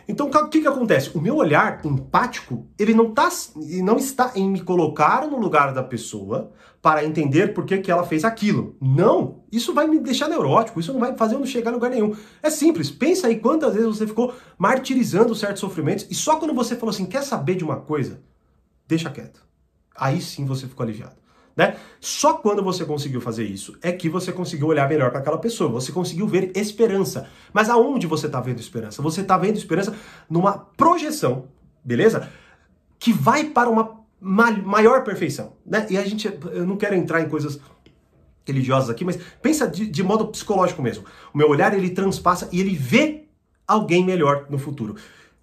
Então, 0.09 0.25
o 0.25 0.49
que, 0.49 0.61
que 0.61 0.67
acontece? 0.67 1.15
O 1.15 1.21
meu 1.21 1.35
olhar 1.35 1.85
empático, 1.85 2.65
ele 2.79 2.95
não, 2.95 3.13
tá, 3.13 3.29
não 3.83 3.95
está 3.95 4.31
em 4.35 4.49
me 4.49 4.59
colocar 4.59 5.27
no 5.27 5.37
lugar 5.37 5.71
da 5.71 5.83
pessoa 5.83 6.51
para 6.81 7.05
entender 7.05 7.53
por 7.53 7.63
que, 7.63 7.77
que 7.77 7.91
ela 7.91 8.03
fez 8.03 8.25
aquilo. 8.25 8.75
Não! 8.81 9.43
Isso 9.51 9.71
vai 9.71 9.85
me 9.85 9.99
deixar 9.99 10.27
neurótico, 10.27 10.79
isso 10.79 10.91
não 10.91 10.99
vai 10.99 11.15
fazer 11.15 11.35
eu 11.35 11.39
não 11.39 11.45
chegar 11.45 11.69
a 11.69 11.75
lugar 11.75 11.91
nenhum. 11.91 12.15
É 12.41 12.49
simples, 12.49 12.89
pensa 12.89 13.27
aí 13.27 13.39
quantas 13.39 13.75
vezes 13.75 13.87
você 13.87 14.07
ficou 14.07 14.33
martirizando 14.57 15.35
certos 15.35 15.59
sofrimentos 15.59 16.07
e 16.09 16.15
só 16.15 16.37
quando 16.37 16.55
você 16.55 16.75
falou 16.75 16.89
assim, 16.89 17.05
quer 17.05 17.21
saber 17.21 17.53
de 17.53 17.63
uma 17.63 17.75
coisa? 17.75 18.19
Deixa 18.87 19.11
quieto. 19.11 19.45
Aí 19.95 20.19
sim 20.19 20.43
você 20.43 20.65
ficou 20.65 20.83
aliviado. 20.83 21.18
Né? 21.59 21.75
Só 21.99 22.35
quando 22.35 22.63
você 22.63 22.85
conseguiu 22.85 23.19
fazer 23.19 23.43
isso 23.43 23.77
é 23.81 23.91
que 23.91 24.07
você 24.07 24.31
conseguiu 24.31 24.67
olhar 24.67 24.87
melhor 24.87 25.11
para 25.11 25.19
aquela 25.19 25.37
pessoa, 25.37 25.69
você 25.69 25.91
conseguiu 25.91 26.25
ver 26.25 26.53
esperança. 26.55 27.27
Mas 27.51 27.69
aonde 27.69 28.07
você 28.07 28.27
está 28.27 28.39
vendo 28.39 28.61
esperança? 28.61 29.01
Você 29.01 29.19
está 29.19 29.37
vendo 29.37 29.57
esperança 29.57 29.93
numa 30.29 30.57
projeção, 30.57 31.49
beleza? 31.83 32.29
Que 32.97 33.11
vai 33.11 33.43
para 33.43 33.69
uma 33.69 33.99
maior 34.21 35.03
perfeição, 35.03 35.57
né? 35.65 35.85
E 35.89 35.97
a 35.97 36.05
gente, 36.05 36.33
eu 36.53 36.65
não 36.65 36.77
quero 36.77 36.95
entrar 36.95 37.19
em 37.19 37.27
coisas 37.27 37.59
religiosas 38.47 38.89
aqui, 38.89 39.03
mas 39.03 39.19
pensa 39.41 39.67
de, 39.67 39.85
de 39.85 40.01
modo 40.01 40.27
psicológico 40.27 40.81
mesmo. 40.81 41.03
O 41.33 41.37
meu 41.37 41.49
olhar 41.49 41.73
ele 41.73 41.89
transpassa 41.89 42.47
e 42.53 42.61
ele 42.61 42.73
vê 42.73 43.25
alguém 43.67 44.05
melhor 44.05 44.45
no 44.49 44.57
futuro. 44.57 44.95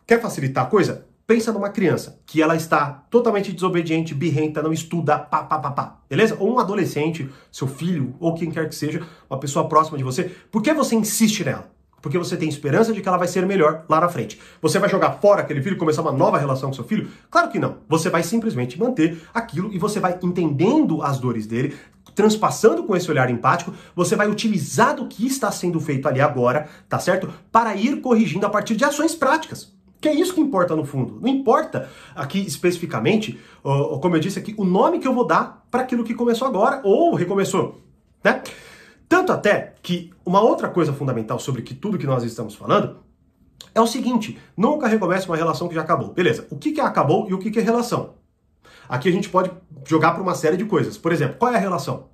Quer 0.06 0.18
facilitar 0.22 0.64
a 0.64 0.70
coisa? 0.70 1.06
Pensa 1.26 1.52
numa 1.52 1.70
criança 1.70 2.20
que 2.24 2.40
ela 2.40 2.54
está 2.54 3.04
totalmente 3.10 3.52
desobediente, 3.52 4.14
birrenta, 4.14 4.62
não 4.62 4.72
estuda, 4.72 5.18
pá, 5.18 5.42
pá, 5.42 5.58
pá, 5.58 5.70
pá, 5.72 5.96
beleza? 6.08 6.36
Ou 6.38 6.54
um 6.54 6.60
adolescente, 6.60 7.28
seu 7.50 7.66
filho, 7.66 8.14
ou 8.20 8.32
quem 8.34 8.48
quer 8.48 8.68
que 8.68 8.74
seja, 8.76 9.04
uma 9.28 9.40
pessoa 9.40 9.68
próxima 9.68 9.98
de 9.98 10.04
você. 10.04 10.30
Por 10.52 10.62
que 10.62 10.72
você 10.72 10.94
insiste 10.94 11.44
nela? 11.44 11.68
Porque 12.00 12.16
você 12.16 12.36
tem 12.36 12.48
esperança 12.48 12.92
de 12.92 13.00
que 13.00 13.08
ela 13.08 13.16
vai 13.16 13.26
ser 13.26 13.44
melhor 13.44 13.84
lá 13.88 14.00
na 14.00 14.08
frente. 14.08 14.40
Você 14.62 14.78
vai 14.78 14.88
jogar 14.88 15.14
fora 15.14 15.40
aquele 15.40 15.60
filho 15.60 15.76
começar 15.76 16.02
uma 16.02 16.12
nova 16.12 16.38
relação 16.38 16.68
com 16.68 16.76
seu 16.76 16.84
filho? 16.84 17.10
Claro 17.28 17.48
que 17.48 17.58
não. 17.58 17.78
Você 17.88 18.08
vai 18.08 18.22
simplesmente 18.22 18.78
manter 18.78 19.20
aquilo 19.34 19.72
e 19.72 19.78
você 19.78 19.98
vai 19.98 20.16
entendendo 20.22 21.02
as 21.02 21.18
dores 21.18 21.44
dele, 21.44 21.74
transpassando 22.14 22.84
com 22.84 22.94
esse 22.94 23.10
olhar 23.10 23.28
empático, 23.30 23.74
você 23.96 24.14
vai 24.14 24.28
utilizar 24.28 24.94
do 24.94 25.08
que 25.08 25.26
está 25.26 25.50
sendo 25.50 25.80
feito 25.80 26.06
ali 26.06 26.20
agora, 26.20 26.68
tá 26.88 27.00
certo? 27.00 27.28
Para 27.50 27.74
ir 27.74 28.00
corrigindo 28.00 28.46
a 28.46 28.50
partir 28.50 28.76
de 28.76 28.84
ações 28.84 29.12
práticas. 29.12 29.75
Que 30.06 30.10
é 30.10 30.14
isso 30.14 30.34
que 30.34 30.40
importa 30.40 30.76
no 30.76 30.84
fundo. 30.84 31.18
Não 31.20 31.26
importa 31.26 31.90
aqui 32.14 32.38
especificamente, 32.38 33.40
como 34.00 34.14
eu 34.14 34.20
disse 34.20 34.38
aqui, 34.38 34.54
o 34.56 34.64
nome 34.64 35.00
que 35.00 35.08
eu 35.08 35.12
vou 35.12 35.26
dar 35.26 35.66
para 35.68 35.82
aquilo 35.82 36.04
que 36.04 36.14
começou 36.14 36.46
agora 36.46 36.80
ou 36.84 37.12
recomeçou. 37.16 37.80
né? 38.22 38.40
Tanto 39.08 39.32
até 39.32 39.74
que 39.82 40.12
uma 40.24 40.40
outra 40.40 40.68
coisa 40.68 40.92
fundamental 40.92 41.40
sobre 41.40 41.62
que 41.62 41.74
tudo 41.74 41.98
que 41.98 42.06
nós 42.06 42.22
estamos 42.22 42.54
falando 42.54 42.98
é 43.74 43.80
o 43.80 43.86
seguinte: 43.88 44.38
nunca 44.56 44.86
recomece 44.86 45.26
uma 45.26 45.36
relação 45.36 45.66
que 45.66 45.74
já 45.74 45.80
acabou. 45.80 46.12
Beleza, 46.12 46.46
o 46.50 46.56
que, 46.56 46.70
que 46.70 46.80
é 46.80 46.84
acabou 46.84 47.28
e 47.28 47.34
o 47.34 47.38
que, 47.40 47.50
que 47.50 47.58
é 47.58 47.62
relação? 47.62 48.14
Aqui 48.88 49.08
a 49.08 49.12
gente 49.12 49.28
pode 49.28 49.50
jogar 49.84 50.12
para 50.12 50.22
uma 50.22 50.36
série 50.36 50.56
de 50.56 50.66
coisas. 50.66 50.96
Por 50.96 51.10
exemplo, 51.10 51.34
qual 51.36 51.52
é 51.52 51.56
a 51.56 51.60
relação? 51.60 52.10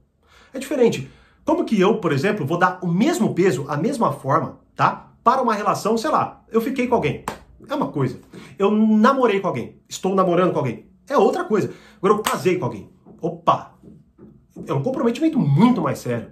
É 0.54 0.58
diferente. 0.58 1.10
Como 1.44 1.66
que 1.66 1.78
eu, 1.78 1.98
por 1.98 2.10
exemplo, 2.10 2.46
vou 2.46 2.56
dar 2.56 2.78
o 2.80 2.88
mesmo 2.88 3.34
peso, 3.34 3.66
a 3.68 3.76
mesma 3.76 4.12
forma, 4.12 4.60
tá? 4.74 5.10
Para 5.22 5.42
uma 5.42 5.52
relação, 5.52 5.98
sei 5.98 6.10
lá, 6.10 6.42
eu 6.50 6.62
fiquei 6.62 6.88
com 6.88 6.94
alguém. 6.94 7.22
É 7.68 7.74
uma 7.74 7.88
coisa. 7.88 8.18
Eu 8.58 8.70
namorei 8.70 9.40
com 9.40 9.48
alguém. 9.48 9.80
Estou 9.88 10.14
namorando 10.14 10.52
com 10.52 10.58
alguém. 10.58 10.86
É 11.08 11.16
outra 11.16 11.44
coisa. 11.44 11.72
Agora 11.98 12.14
eu 12.14 12.22
casei 12.22 12.58
com 12.58 12.64
alguém. 12.64 12.90
Opa! 13.20 13.74
É 14.66 14.72
um 14.72 14.82
comprometimento 14.82 15.38
muito 15.38 15.80
mais 15.80 15.98
sério. 15.98 16.28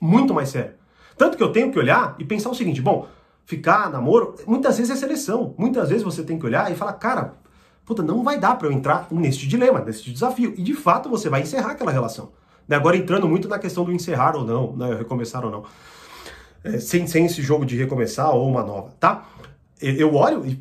Muito 0.00 0.32
mais 0.32 0.48
sério. 0.48 0.74
Tanto 1.16 1.36
que 1.36 1.42
eu 1.42 1.52
tenho 1.52 1.70
que 1.70 1.78
olhar 1.78 2.16
e 2.18 2.24
pensar 2.24 2.50
o 2.50 2.54
seguinte: 2.54 2.80
bom, 2.80 3.06
ficar 3.44 3.90
namoro, 3.90 4.34
muitas 4.46 4.78
vezes 4.78 4.92
é 4.92 4.96
seleção. 4.96 5.54
Muitas 5.58 5.88
vezes 5.88 6.04
você 6.04 6.22
tem 6.22 6.38
que 6.38 6.46
olhar 6.46 6.70
e 6.72 6.74
falar, 6.74 6.94
cara, 6.94 7.34
puta, 7.84 8.02
não 8.02 8.22
vai 8.22 8.38
dar 8.38 8.56
para 8.56 8.68
eu 8.68 8.72
entrar 8.72 9.08
neste 9.10 9.46
dilema, 9.46 9.80
neste 9.80 10.12
desafio. 10.12 10.54
E 10.56 10.62
de 10.62 10.74
fato 10.74 11.08
você 11.08 11.28
vai 11.28 11.42
encerrar 11.42 11.72
aquela 11.72 11.90
relação. 11.90 12.32
Né? 12.66 12.76
Agora 12.76 12.96
entrando 12.96 13.28
muito 13.28 13.48
na 13.48 13.58
questão 13.58 13.84
do 13.84 13.92
encerrar 13.92 14.36
ou 14.36 14.44
não, 14.44 14.76
né? 14.76 14.94
recomeçar 14.94 15.44
ou 15.44 15.50
não. 15.50 15.64
É, 16.62 16.78
sem, 16.78 17.06
sem 17.06 17.26
esse 17.26 17.42
jogo 17.42 17.64
de 17.64 17.76
recomeçar 17.76 18.34
ou 18.34 18.48
uma 18.48 18.62
nova, 18.62 18.90
tá? 19.00 19.26
Eu 19.80 20.14
olho 20.14 20.44
e, 20.46 20.56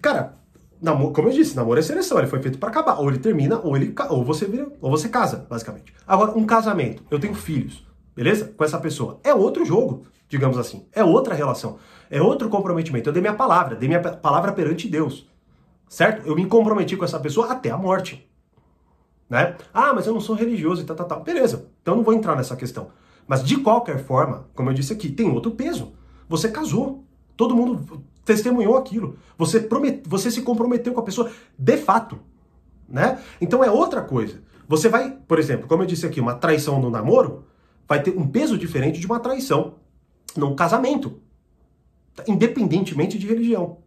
cara, 0.00 0.36
namoro, 0.80 1.12
como 1.12 1.28
eu 1.28 1.32
disse, 1.32 1.54
namoro 1.54 1.78
é 1.78 1.82
seleção, 1.82 2.18
ele 2.18 2.26
foi 2.26 2.40
feito 2.40 2.58
para 2.58 2.70
acabar. 2.70 2.98
Ou 2.98 3.08
ele 3.08 3.18
termina, 3.18 3.60
ou 3.60 3.76
ele 3.76 3.94
ou 4.10 4.24
você 4.24 4.46
vira, 4.46 4.68
ou 4.80 4.90
você 4.90 5.08
casa, 5.08 5.46
basicamente. 5.48 5.94
Agora, 6.06 6.32
um 6.36 6.44
casamento, 6.44 7.02
eu 7.10 7.20
tenho 7.20 7.34
filhos, 7.34 7.86
beleza? 8.14 8.52
Com 8.56 8.64
essa 8.64 8.78
pessoa. 8.78 9.20
É 9.22 9.32
outro 9.34 9.64
jogo, 9.64 10.06
digamos 10.28 10.58
assim. 10.58 10.86
É 10.92 11.04
outra 11.04 11.34
relação. 11.34 11.78
É 12.10 12.20
outro 12.20 12.48
comprometimento. 12.48 13.08
Eu 13.08 13.12
dei 13.12 13.22
minha 13.22 13.34
palavra, 13.34 13.76
dei 13.76 13.88
minha 13.88 14.00
palavra 14.00 14.52
perante 14.52 14.88
Deus. 14.88 15.26
Certo? 15.88 16.26
Eu 16.26 16.34
me 16.34 16.46
comprometi 16.46 16.96
com 16.96 17.04
essa 17.04 17.20
pessoa 17.20 17.52
até 17.52 17.70
a 17.70 17.76
morte. 17.76 18.28
Né? 19.28 19.56
Ah, 19.72 19.92
mas 19.94 20.06
eu 20.06 20.12
não 20.12 20.20
sou 20.20 20.34
religioso 20.34 20.82
e 20.82 20.84
tal, 20.84 20.96
tal, 20.96 21.06
tal. 21.06 21.22
Beleza, 21.22 21.68
então 21.80 21.96
não 21.96 22.02
vou 22.02 22.12
entrar 22.12 22.36
nessa 22.36 22.56
questão. 22.56 22.88
Mas 23.26 23.42
de 23.42 23.56
qualquer 23.58 23.98
forma, 24.04 24.48
como 24.54 24.70
eu 24.70 24.74
disse 24.74 24.92
aqui, 24.92 25.08
tem 25.08 25.30
outro 25.30 25.52
peso. 25.52 25.92
Você 26.28 26.50
casou. 26.50 27.04
Todo 27.36 27.56
mundo 27.56 28.04
testemunhou 28.24 28.76
aquilo. 28.76 29.18
Você, 29.36 29.60
promet... 29.60 30.02
você 30.06 30.30
se 30.30 30.42
comprometeu 30.42 30.92
com 30.92 31.00
a 31.00 31.04
pessoa 31.04 31.30
de 31.58 31.76
fato. 31.76 32.18
Né? 32.88 33.20
Então 33.40 33.64
é 33.64 33.70
outra 33.70 34.02
coisa. 34.02 34.42
Você 34.68 34.88
vai, 34.88 35.10
por 35.26 35.38
exemplo, 35.38 35.66
como 35.66 35.82
eu 35.82 35.86
disse 35.86 36.06
aqui, 36.06 36.20
uma 36.20 36.34
traição 36.34 36.80
no 36.80 36.90
namoro 36.90 37.44
vai 37.88 38.02
ter 38.02 38.16
um 38.16 38.26
peso 38.26 38.56
diferente 38.56 39.00
de 39.00 39.06
uma 39.06 39.20
traição 39.20 39.74
num 40.36 40.54
casamento. 40.54 41.20
Independentemente 42.26 43.18
de 43.18 43.26
religião. 43.26 43.78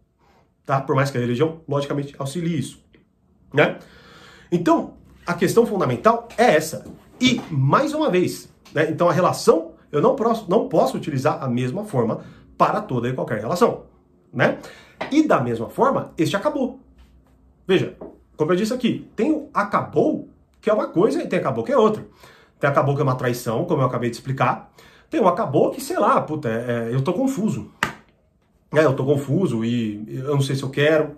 Tá? 0.64 0.80
Por 0.80 0.96
mais 0.96 1.10
que 1.10 1.16
a 1.18 1.20
religião, 1.20 1.60
logicamente, 1.68 2.14
auxilie 2.18 2.58
isso. 2.58 2.84
Né? 3.52 3.78
Então, 4.50 4.94
a 5.26 5.34
questão 5.34 5.66
fundamental 5.66 6.28
é 6.36 6.54
essa. 6.54 6.84
E, 7.20 7.40
mais 7.50 7.94
uma 7.94 8.10
vez, 8.10 8.48
né, 8.74 8.90
então 8.90 9.08
a 9.08 9.12
relação, 9.12 9.72
eu 9.90 10.02
não 10.02 10.14
posso, 10.14 10.50
não 10.50 10.68
posso 10.68 10.96
utilizar 10.96 11.42
a 11.42 11.48
mesma 11.48 11.84
forma 11.84 12.24
para 12.56 12.80
toda 12.80 13.08
e 13.08 13.12
qualquer 13.12 13.40
relação. 13.40 13.84
Né? 14.32 14.58
E 15.10 15.26
da 15.26 15.40
mesma 15.40 15.68
forma, 15.68 16.12
este 16.16 16.36
acabou. 16.36 16.80
Veja, 17.66 17.96
como 18.36 18.52
eu 18.52 18.56
disse 18.56 18.72
aqui, 18.72 19.10
tem 19.16 19.32
o 19.32 19.48
acabou, 19.52 20.28
que 20.60 20.70
é 20.70 20.72
uma 20.72 20.88
coisa, 20.88 21.22
e 21.22 21.26
tem 21.26 21.38
acabou, 21.38 21.64
que 21.64 21.72
é 21.72 21.76
outra. 21.76 22.06
Tem 22.58 22.68
acabou, 22.68 22.94
que 22.94 23.00
é 23.00 23.04
uma 23.04 23.14
traição, 23.16 23.64
como 23.64 23.82
eu 23.82 23.86
acabei 23.86 24.10
de 24.10 24.16
explicar. 24.16 24.72
Tem 25.10 25.20
o 25.20 25.28
acabou, 25.28 25.70
que 25.70 25.80
sei 25.80 25.98
lá, 25.98 26.20
puta, 26.20 26.48
é, 26.48 26.90
é, 26.90 26.94
eu 26.94 27.02
tô 27.02 27.12
confuso. 27.12 27.70
É, 28.74 28.84
eu 28.84 28.94
tô 28.94 29.04
confuso 29.04 29.64
e 29.64 30.04
eu 30.08 30.34
não 30.34 30.40
sei 30.40 30.56
se 30.56 30.62
eu 30.62 30.70
quero. 30.70 31.16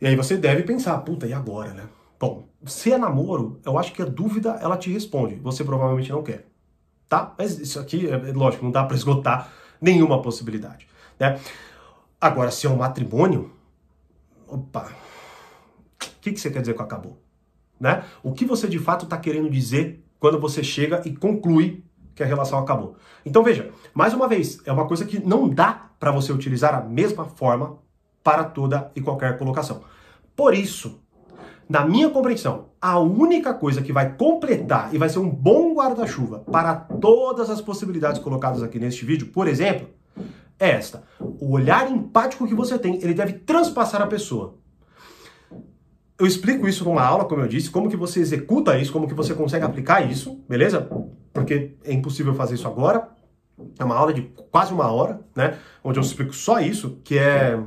E 0.00 0.06
aí 0.06 0.16
você 0.16 0.36
deve 0.36 0.62
pensar, 0.62 0.98
puta, 0.98 1.26
e 1.26 1.32
agora, 1.32 1.72
né? 1.72 1.84
Bom, 2.18 2.48
se 2.66 2.92
é 2.92 2.98
namoro, 2.98 3.60
eu 3.64 3.78
acho 3.78 3.92
que 3.92 4.02
a 4.02 4.04
dúvida 4.04 4.58
ela 4.60 4.76
te 4.76 4.90
responde. 4.90 5.36
Você 5.36 5.62
provavelmente 5.64 6.10
não 6.10 6.22
quer. 6.22 6.46
Tá? 7.08 7.34
Mas 7.38 7.58
isso 7.58 7.78
aqui, 7.78 8.08
é, 8.08 8.14
é 8.14 8.32
lógico, 8.32 8.64
não 8.64 8.72
dá 8.72 8.84
para 8.84 8.96
esgotar 8.96 9.50
nenhuma 9.80 10.20
possibilidade. 10.22 10.88
Né? 11.18 11.38
Agora, 12.20 12.50
se 12.50 12.66
é 12.66 12.70
um 12.70 12.76
matrimônio, 12.76 13.52
opa, 14.46 14.90
o 16.02 16.20
que, 16.20 16.32
que 16.32 16.40
você 16.40 16.50
quer 16.50 16.60
dizer 16.60 16.74
com 16.74 16.82
acabou? 16.82 17.20
Né? 17.78 18.04
O 18.22 18.32
que 18.32 18.44
você 18.44 18.66
de 18.68 18.78
fato 18.78 19.04
está 19.04 19.16
querendo 19.16 19.48
dizer 19.50 20.04
quando 20.18 20.40
você 20.40 20.62
chega 20.62 21.02
e 21.04 21.14
conclui 21.14 21.84
que 22.14 22.22
a 22.22 22.26
relação 22.26 22.58
acabou? 22.58 22.96
Então 23.24 23.42
veja, 23.42 23.70
mais 23.94 24.12
uma 24.14 24.26
vez, 24.26 24.60
é 24.64 24.72
uma 24.72 24.86
coisa 24.86 25.04
que 25.04 25.24
não 25.24 25.48
dá 25.48 25.90
para 25.98 26.10
você 26.10 26.32
utilizar 26.32 26.74
a 26.74 26.80
mesma 26.80 27.24
forma 27.24 27.78
para 28.22 28.44
toda 28.44 28.90
e 28.94 29.00
qualquer 29.00 29.38
colocação. 29.38 29.82
Por 30.34 30.54
isso, 30.54 31.00
na 31.68 31.86
minha 31.86 32.08
compreensão, 32.08 32.66
a 32.80 32.98
única 32.98 33.52
coisa 33.52 33.82
que 33.82 33.92
vai 33.92 34.14
completar 34.16 34.94
e 34.94 34.98
vai 34.98 35.08
ser 35.08 35.18
um 35.18 35.28
bom 35.28 35.74
guarda-chuva 35.74 36.40
para 36.50 36.74
todas 36.74 37.50
as 37.50 37.60
possibilidades 37.60 38.20
colocadas 38.20 38.62
aqui 38.62 38.78
neste 38.78 39.04
vídeo, 39.04 39.26
por 39.28 39.46
exemplo, 39.46 39.88
é 40.58 40.70
esta. 40.70 41.02
O 41.20 41.52
olhar 41.52 41.90
empático 41.90 42.46
que 42.46 42.54
você 42.54 42.78
tem, 42.78 42.96
ele 43.02 43.14
deve 43.14 43.34
transpassar 43.34 44.00
a 44.00 44.06
pessoa. 44.06 44.54
Eu 46.18 46.26
explico 46.26 46.66
isso 46.66 46.84
numa 46.84 47.02
aula, 47.02 47.26
como 47.26 47.42
eu 47.42 47.48
disse, 47.48 47.70
como 47.70 47.88
que 47.88 47.96
você 47.96 48.18
executa 48.18 48.76
isso, 48.78 48.92
como 48.92 49.06
que 49.06 49.14
você 49.14 49.34
consegue 49.34 49.64
aplicar 49.64 50.00
isso, 50.10 50.42
beleza? 50.48 50.88
Porque 51.32 51.76
é 51.84 51.92
impossível 51.92 52.34
fazer 52.34 52.54
isso 52.54 52.66
agora. 52.66 53.08
É 53.78 53.84
uma 53.84 53.94
aula 53.94 54.12
de 54.12 54.22
quase 54.50 54.72
uma 54.72 54.90
hora, 54.90 55.20
né? 55.36 55.58
Onde 55.82 55.98
eu 55.98 56.02
explico 56.02 56.32
só 56.32 56.60
isso, 56.60 56.98
que 57.04 57.18
é 57.18 57.58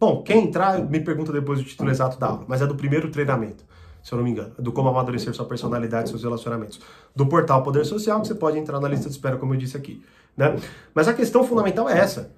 Bom, 0.00 0.22
quem 0.22 0.46
entrar 0.46 0.82
me 0.82 0.98
pergunta 0.98 1.30
depois 1.30 1.60
o 1.60 1.62
título 1.62 1.90
exato 1.90 2.18
da 2.18 2.28
aula, 2.28 2.44
mas 2.48 2.62
é 2.62 2.66
do 2.66 2.74
primeiro 2.74 3.10
treinamento, 3.10 3.66
se 4.02 4.10
eu 4.10 4.16
não 4.16 4.24
me 4.24 4.30
engano, 4.30 4.54
do 4.58 4.72
como 4.72 4.88
amadurecer 4.88 5.34
sua 5.34 5.44
personalidade 5.44 6.08
e 6.08 6.08
seus 6.08 6.22
relacionamentos, 6.22 6.80
do 7.14 7.26
portal 7.26 7.62
Poder 7.62 7.84
Social, 7.84 8.18
que 8.22 8.28
você 8.28 8.34
pode 8.34 8.56
entrar 8.58 8.80
na 8.80 8.88
lista 8.88 9.10
de 9.10 9.14
espera, 9.14 9.36
como 9.36 9.52
eu 9.52 9.58
disse 9.58 9.76
aqui. 9.76 10.02
Né? 10.34 10.56
Mas 10.94 11.06
a 11.06 11.12
questão 11.12 11.44
fundamental 11.44 11.86
é 11.86 11.98
essa. 11.98 12.32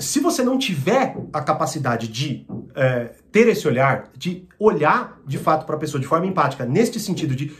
Se 0.00 0.18
você 0.18 0.42
não 0.42 0.58
tiver 0.58 1.16
a 1.32 1.40
capacidade 1.40 2.08
de 2.08 2.44
é, 2.74 3.14
ter 3.30 3.46
esse 3.46 3.68
olhar, 3.68 4.10
de 4.16 4.48
olhar 4.58 5.20
de 5.24 5.38
fato 5.38 5.64
para 5.64 5.76
a 5.76 5.78
pessoa 5.78 6.00
de 6.00 6.08
forma 6.08 6.26
empática, 6.26 6.66
neste 6.66 6.98
sentido 6.98 7.36
de 7.36 7.54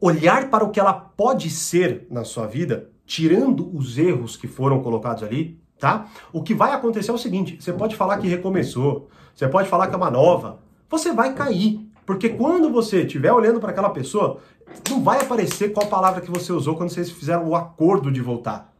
olhar 0.00 0.50
para 0.50 0.64
o 0.64 0.70
que 0.70 0.80
ela 0.80 0.92
pode 0.92 1.48
ser 1.48 2.08
na 2.10 2.24
sua 2.24 2.48
vida, 2.48 2.90
tirando 3.06 3.70
os 3.72 3.98
erros 3.98 4.36
que 4.36 4.48
foram 4.48 4.82
colocados 4.82 5.22
ali, 5.22 5.62
tá? 5.84 6.08
O 6.32 6.42
que 6.42 6.54
vai 6.54 6.72
acontecer 6.72 7.10
é 7.10 7.14
o 7.14 7.18
seguinte: 7.18 7.58
você 7.60 7.70
pode 7.70 7.94
falar 7.94 8.16
que 8.16 8.26
recomeçou, 8.26 9.10
você 9.34 9.46
pode 9.46 9.68
falar 9.68 9.86
que 9.88 9.94
é 9.94 9.98
uma 9.98 10.10
nova, 10.10 10.60
você 10.88 11.12
vai 11.12 11.34
cair. 11.34 11.86
Porque 12.06 12.30
quando 12.30 12.70
você 12.70 13.02
estiver 13.02 13.30
olhando 13.30 13.60
para 13.60 13.70
aquela 13.70 13.90
pessoa, 13.90 14.38
não 14.88 15.02
vai 15.02 15.20
aparecer 15.20 15.74
qual 15.74 15.86
palavra 15.86 16.22
que 16.22 16.30
você 16.30 16.52
usou 16.52 16.74
quando 16.74 16.88
vocês 16.88 17.10
fizeram 17.10 17.46
o 17.46 17.54
acordo 17.54 18.10
de 18.10 18.22
voltar. 18.22 18.72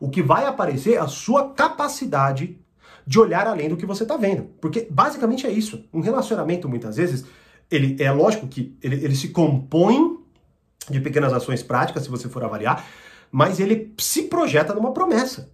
O 0.00 0.08
que 0.08 0.22
vai 0.22 0.46
aparecer 0.46 0.94
é 0.94 0.98
a 0.98 1.06
sua 1.06 1.50
capacidade 1.50 2.58
de 3.06 3.20
olhar 3.20 3.46
além 3.46 3.68
do 3.68 3.76
que 3.76 3.84
você 3.84 4.02
está 4.02 4.16
vendo. 4.16 4.44
Porque 4.58 4.86
basicamente 4.90 5.46
é 5.46 5.50
isso. 5.50 5.84
Um 5.92 6.00
relacionamento, 6.00 6.68
muitas 6.68 6.96
vezes, 6.96 7.26
ele 7.70 8.02
é 8.02 8.10
lógico 8.10 8.46
que 8.46 8.76
ele, 8.82 8.96
ele 8.96 9.14
se 9.14 9.28
compõe 9.28 10.18
de 10.88 11.00
pequenas 11.00 11.32
ações 11.32 11.62
práticas, 11.62 12.04
se 12.04 12.10
você 12.10 12.28
for 12.28 12.44
avaliar, 12.44 12.84
mas 13.30 13.60
ele 13.60 13.94
se 13.98 14.22
projeta 14.22 14.74
numa 14.74 14.92
promessa. 14.92 15.50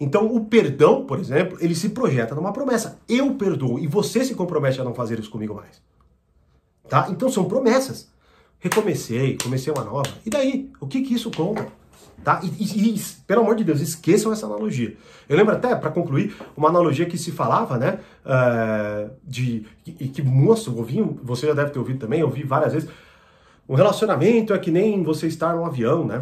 Então, 0.00 0.32
o 0.32 0.44
perdão, 0.44 1.04
por 1.04 1.18
exemplo, 1.18 1.58
ele 1.60 1.74
se 1.74 1.88
projeta 1.88 2.34
numa 2.34 2.52
promessa. 2.52 2.98
Eu 3.08 3.34
perdoo 3.34 3.78
e 3.78 3.86
você 3.86 4.24
se 4.24 4.34
compromete 4.34 4.80
a 4.80 4.84
não 4.84 4.94
fazer 4.94 5.18
isso 5.18 5.30
comigo 5.30 5.54
mais. 5.54 5.82
Tá? 6.88 7.08
Então, 7.10 7.28
são 7.28 7.44
promessas. 7.44 8.08
Recomecei, 8.60 9.36
comecei 9.42 9.72
uma 9.72 9.84
nova. 9.84 10.10
E 10.24 10.30
daí? 10.30 10.70
O 10.80 10.86
que 10.86 11.02
que 11.02 11.14
isso 11.14 11.30
conta? 11.30 11.66
Tá? 12.24 12.40
E, 12.42 12.46
e, 12.46 12.94
e 12.94 13.00
pelo 13.26 13.42
amor 13.42 13.56
de 13.56 13.64
Deus, 13.64 13.80
esqueçam 13.80 14.32
essa 14.32 14.46
analogia. 14.46 14.96
Eu 15.28 15.36
lembro 15.36 15.54
até, 15.54 15.74
para 15.74 15.90
concluir, 15.90 16.34
uma 16.56 16.68
analogia 16.68 17.06
que 17.06 17.16
se 17.18 17.30
falava, 17.30 17.76
né? 17.76 18.00
Uh, 18.24 19.10
de 19.24 19.66
e 19.86 20.08
que, 20.08 20.22
moço, 20.22 20.76
ouvi, 20.76 21.00
você 21.22 21.46
já 21.46 21.54
deve 21.54 21.70
ter 21.70 21.78
ouvido 21.78 21.98
também, 21.98 22.20
eu 22.20 22.26
ouvi 22.26 22.42
várias 22.42 22.72
vezes. 22.72 22.88
Um 23.68 23.74
relacionamento 23.74 24.54
é 24.54 24.58
que 24.58 24.70
nem 24.70 25.02
você 25.02 25.26
estar 25.26 25.54
num 25.54 25.64
avião, 25.64 26.04
né? 26.04 26.20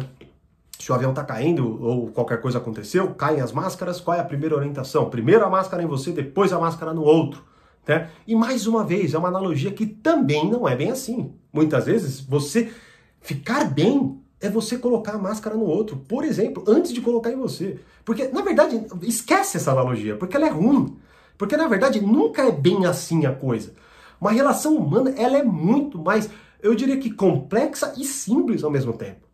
Se 0.87 0.91
o 0.93 0.95
avião 0.95 1.09
está 1.09 1.21
caindo 1.21 1.83
ou 1.83 2.07
qualquer 2.11 2.39
coisa 2.39 2.59
aconteceu, 2.59 3.13
caem 3.13 3.41
as 3.41 3.51
máscaras, 3.51 3.99
qual 3.99 4.15
é 4.15 4.21
a 4.21 4.23
primeira 4.23 4.55
orientação? 4.55 5.09
Primeiro 5.09 5.43
a 5.43 5.49
máscara 5.49 5.83
em 5.83 5.85
você, 5.85 6.13
depois 6.13 6.53
a 6.53 6.59
máscara 6.61 6.93
no 6.93 7.01
outro. 7.01 7.43
Né? 7.85 8.09
E 8.25 8.33
mais 8.33 8.65
uma 8.67 8.85
vez, 8.85 9.13
é 9.13 9.17
uma 9.17 9.27
analogia 9.27 9.69
que 9.69 9.85
também 9.85 10.49
não 10.49 10.65
é 10.65 10.77
bem 10.77 10.89
assim. 10.89 11.33
Muitas 11.51 11.87
vezes, 11.87 12.21
você 12.21 12.71
ficar 13.19 13.65
bem 13.65 14.17
é 14.39 14.49
você 14.49 14.77
colocar 14.77 15.15
a 15.15 15.17
máscara 15.17 15.57
no 15.57 15.65
outro, 15.65 15.97
por 16.07 16.23
exemplo, 16.23 16.63
antes 16.65 16.93
de 16.93 17.01
colocar 17.01 17.33
em 17.33 17.35
você. 17.35 17.81
Porque, 18.05 18.29
na 18.29 18.41
verdade, 18.41 18.85
esquece 19.01 19.57
essa 19.57 19.73
analogia, 19.73 20.15
porque 20.15 20.37
ela 20.37 20.47
é 20.47 20.51
ruim. 20.51 20.97
Porque, 21.37 21.57
na 21.57 21.67
verdade, 21.67 21.99
nunca 21.99 22.43
é 22.43 22.51
bem 22.51 22.85
assim 22.85 23.25
a 23.25 23.33
coisa. 23.33 23.73
Uma 24.21 24.31
relação 24.31 24.77
humana, 24.77 25.13
ela 25.17 25.37
é 25.37 25.43
muito 25.43 25.99
mais, 25.99 26.29
eu 26.61 26.73
diria 26.73 26.95
que 26.95 27.11
complexa 27.11 27.93
e 27.97 28.05
simples 28.05 28.63
ao 28.63 28.71
mesmo 28.71 28.93
tempo. 28.93 29.26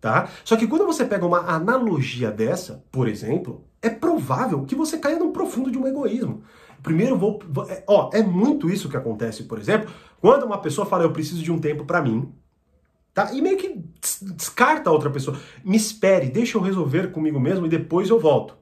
Tá? 0.00 0.28
Só 0.44 0.56
que 0.56 0.66
quando 0.66 0.86
você 0.86 1.04
pega 1.04 1.26
uma 1.26 1.40
analogia 1.40 2.30
dessa, 2.30 2.84
por 2.90 3.08
exemplo, 3.08 3.64
é 3.82 3.90
provável 3.90 4.64
que 4.64 4.74
você 4.74 4.98
caia 4.98 5.18
no 5.18 5.30
profundo 5.30 5.70
de 5.70 5.78
um 5.78 5.86
egoísmo. 5.86 6.42
Primeiro 6.82 7.16
vou, 7.16 7.40
é, 7.68 7.82
ó, 7.86 8.10
é 8.12 8.22
muito 8.22 8.70
isso 8.70 8.88
que 8.88 8.96
acontece, 8.96 9.44
por 9.44 9.58
exemplo, 9.58 9.90
quando 10.20 10.44
uma 10.44 10.58
pessoa 10.58 10.86
fala 10.86 11.04
eu 11.04 11.12
preciso 11.12 11.42
de 11.42 11.50
um 11.50 11.58
tempo 11.58 11.84
para 11.84 12.00
mim, 12.00 12.32
tá? 13.12 13.32
E 13.32 13.42
meio 13.42 13.56
que 13.56 13.82
descarta 14.22 14.88
a 14.88 14.92
outra 14.92 15.10
pessoa. 15.10 15.36
Me 15.64 15.76
espere, 15.76 16.28
deixa 16.28 16.56
eu 16.56 16.62
resolver 16.62 17.10
comigo 17.10 17.40
mesmo 17.40 17.66
e 17.66 17.68
depois 17.68 18.08
eu 18.08 18.18
volto, 18.18 18.54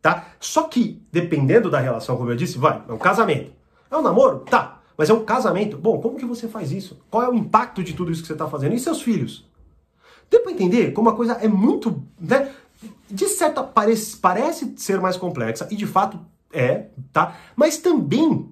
tá? 0.00 0.28
Só 0.38 0.64
que 0.64 1.02
dependendo 1.12 1.70
da 1.70 1.80
relação, 1.80 2.16
como 2.16 2.30
eu 2.30 2.36
disse, 2.36 2.58
vai, 2.58 2.82
é 2.88 2.92
um 2.92 2.98
casamento. 2.98 3.52
É 3.90 3.96
um 3.96 4.02
namoro? 4.02 4.40
Tá. 4.40 4.80
Mas 4.96 5.10
é 5.10 5.14
um 5.14 5.24
casamento? 5.24 5.76
Bom, 5.76 6.00
como 6.00 6.16
que 6.16 6.26
você 6.26 6.46
faz 6.46 6.70
isso? 6.72 7.00
Qual 7.10 7.22
é 7.22 7.28
o 7.28 7.34
impacto 7.34 7.82
de 7.82 7.94
tudo 7.94 8.12
isso 8.12 8.20
que 8.20 8.26
você 8.26 8.34
está 8.34 8.46
fazendo? 8.46 8.74
E 8.74 8.78
seus 8.78 9.02
filhos? 9.02 9.49
Deu 10.30 10.40
para 10.40 10.52
entender 10.52 10.92
como 10.92 11.08
a 11.08 11.16
coisa 11.16 11.32
é 11.34 11.48
muito, 11.48 12.02
né? 12.18 12.52
De 13.10 13.26
certa 13.26 13.62
parece, 13.62 14.16
parece 14.16 14.72
ser 14.76 15.00
mais 15.00 15.16
complexa 15.16 15.66
e 15.70 15.76
de 15.76 15.86
fato 15.86 16.20
é, 16.52 16.86
tá? 17.12 17.36
Mas 17.56 17.78
também 17.78 18.50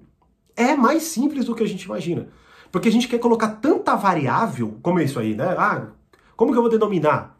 é 0.55 0.75
mais 0.75 1.03
simples 1.03 1.45
do 1.45 1.55
que 1.55 1.63
a 1.63 1.67
gente 1.67 1.83
imagina. 1.83 2.27
Porque 2.71 2.89
a 2.89 2.91
gente 2.91 3.07
quer 3.07 3.17
colocar 3.17 3.47
tanta 3.47 3.95
variável, 3.95 4.77
como 4.81 4.99
é 4.99 5.05
isso 5.05 5.17
aí, 5.17 5.33
né? 5.33 5.55
Ah, 5.57 5.87
como 6.35 6.51
que 6.51 6.57
eu 6.57 6.61
vou 6.61 6.69
denominar? 6.69 7.37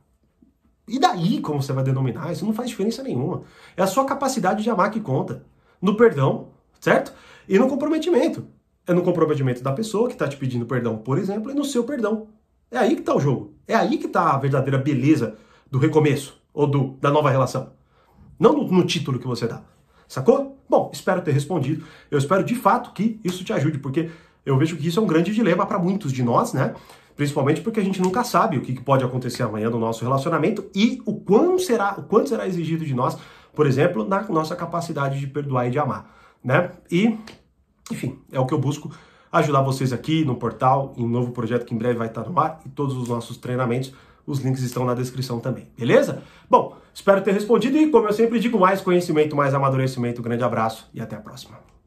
E 0.87 0.97
daí 0.97 1.39
como 1.39 1.61
você 1.61 1.73
vai 1.73 1.83
denominar? 1.83 2.31
Isso 2.31 2.45
não 2.45 2.53
faz 2.53 2.69
diferença 2.69 3.03
nenhuma. 3.03 3.43
É 3.77 3.83
a 3.83 3.87
sua 3.87 4.05
capacidade 4.05 4.63
de 4.63 4.69
amar 4.69 4.89
que 4.89 4.99
conta. 4.99 5.43
No 5.81 5.95
perdão, 5.95 6.49
certo? 6.79 7.13
E 7.47 7.59
no 7.59 7.67
comprometimento. 7.67 8.47
É 8.87 8.93
no 8.93 9.03
comprometimento 9.03 9.61
da 9.61 9.71
pessoa 9.71 10.07
que 10.07 10.15
está 10.15 10.27
te 10.27 10.35
pedindo 10.35 10.65
perdão, 10.65 10.97
por 10.97 11.19
exemplo, 11.19 11.51
e 11.51 11.53
no 11.53 11.63
seu 11.63 11.83
perdão. 11.83 12.27
É 12.71 12.77
aí 12.77 12.95
que 12.95 13.01
está 13.01 13.15
o 13.15 13.19
jogo. 13.19 13.53
É 13.67 13.75
aí 13.75 13.97
que 13.97 14.05
está 14.05 14.31
a 14.33 14.37
verdadeira 14.37 14.77
beleza 14.77 15.35
do 15.69 15.79
recomeço 15.79 16.39
ou 16.53 16.67
do, 16.67 16.97
da 17.01 17.09
nova 17.09 17.29
relação. 17.29 17.71
Não 18.39 18.53
no, 18.53 18.71
no 18.71 18.85
título 18.85 19.19
que 19.19 19.27
você 19.27 19.47
dá. 19.47 19.61
Sacou? 20.07 20.57
Bom, 20.69 20.89
espero 20.93 21.21
ter 21.21 21.31
respondido. 21.31 21.85
Eu 22.09 22.17
espero 22.17 22.43
de 22.43 22.55
fato 22.55 22.93
que 22.93 23.19
isso 23.23 23.43
te 23.43 23.53
ajude, 23.53 23.79
porque 23.79 24.09
eu 24.45 24.57
vejo 24.57 24.77
que 24.77 24.87
isso 24.87 24.99
é 24.99 25.03
um 25.03 25.07
grande 25.07 25.33
dilema 25.33 25.65
para 25.65 25.79
muitos 25.79 26.11
de 26.11 26.23
nós, 26.23 26.53
né? 26.53 26.73
Principalmente 27.15 27.61
porque 27.61 27.79
a 27.79 27.83
gente 27.83 28.01
nunca 28.01 28.23
sabe 28.23 28.57
o 28.57 28.61
que 28.61 28.79
pode 28.81 29.03
acontecer 29.03 29.43
amanhã 29.43 29.69
no 29.69 29.79
nosso 29.79 30.03
relacionamento 30.03 30.69
e 30.73 31.01
o 31.05 31.19
quanto 31.19 31.59
será, 31.59 31.95
o 31.97 32.03
quanto 32.03 32.29
será 32.29 32.47
exigido 32.47 32.85
de 32.85 32.93
nós, 32.93 33.17
por 33.53 33.67
exemplo, 33.67 34.07
na 34.07 34.21
nossa 34.29 34.55
capacidade 34.55 35.19
de 35.19 35.27
perdoar 35.27 35.67
e 35.67 35.71
de 35.71 35.79
amar, 35.79 36.15
né? 36.43 36.71
E, 36.89 37.17
enfim, 37.91 38.19
é 38.31 38.39
o 38.39 38.45
que 38.45 38.53
eu 38.53 38.59
busco 38.59 38.89
ajudar 39.31 39.61
vocês 39.61 39.93
aqui 39.93 40.23
no 40.25 40.35
portal, 40.35 40.93
em 40.97 41.03
um 41.03 41.09
novo 41.09 41.31
projeto 41.31 41.65
que 41.65 41.73
em 41.73 41.77
breve 41.77 41.97
vai 41.97 42.07
estar 42.07 42.23
no 42.23 42.39
ar 42.39 42.59
e 42.65 42.69
todos 42.69 42.95
os 42.95 43.07
nossos 43.07 43.37
treinamentos. 43.37 43.93
Os 44.25 44.39
links 44.39 44.61
estão 44.61 44.85
na 44.85 44.93
descrição 44.93 45.39
também, 45.39 45.67
beleza? 45.77 46.21
Bom, 46.49 46.77
espero 46.93 47.21
ter 47.21 47.33
respondido 47.33 47.77
e, 47.77 47.89
como 47.89 48.07
eu 48.07 48.13
sempre 48.13 48.39
digo, 48.39 48.59
mais 48.59 48.81
conhecimento, 48.81 49.35
mais 49.35 49.53
amadurecimento. 49.53 50.21
Grande 50.21 50.43
abraço 50.43 50.87
e 50.93 51.01
até 51.01 51.15
a 51.15 51.19
próxima. 51.19 51.78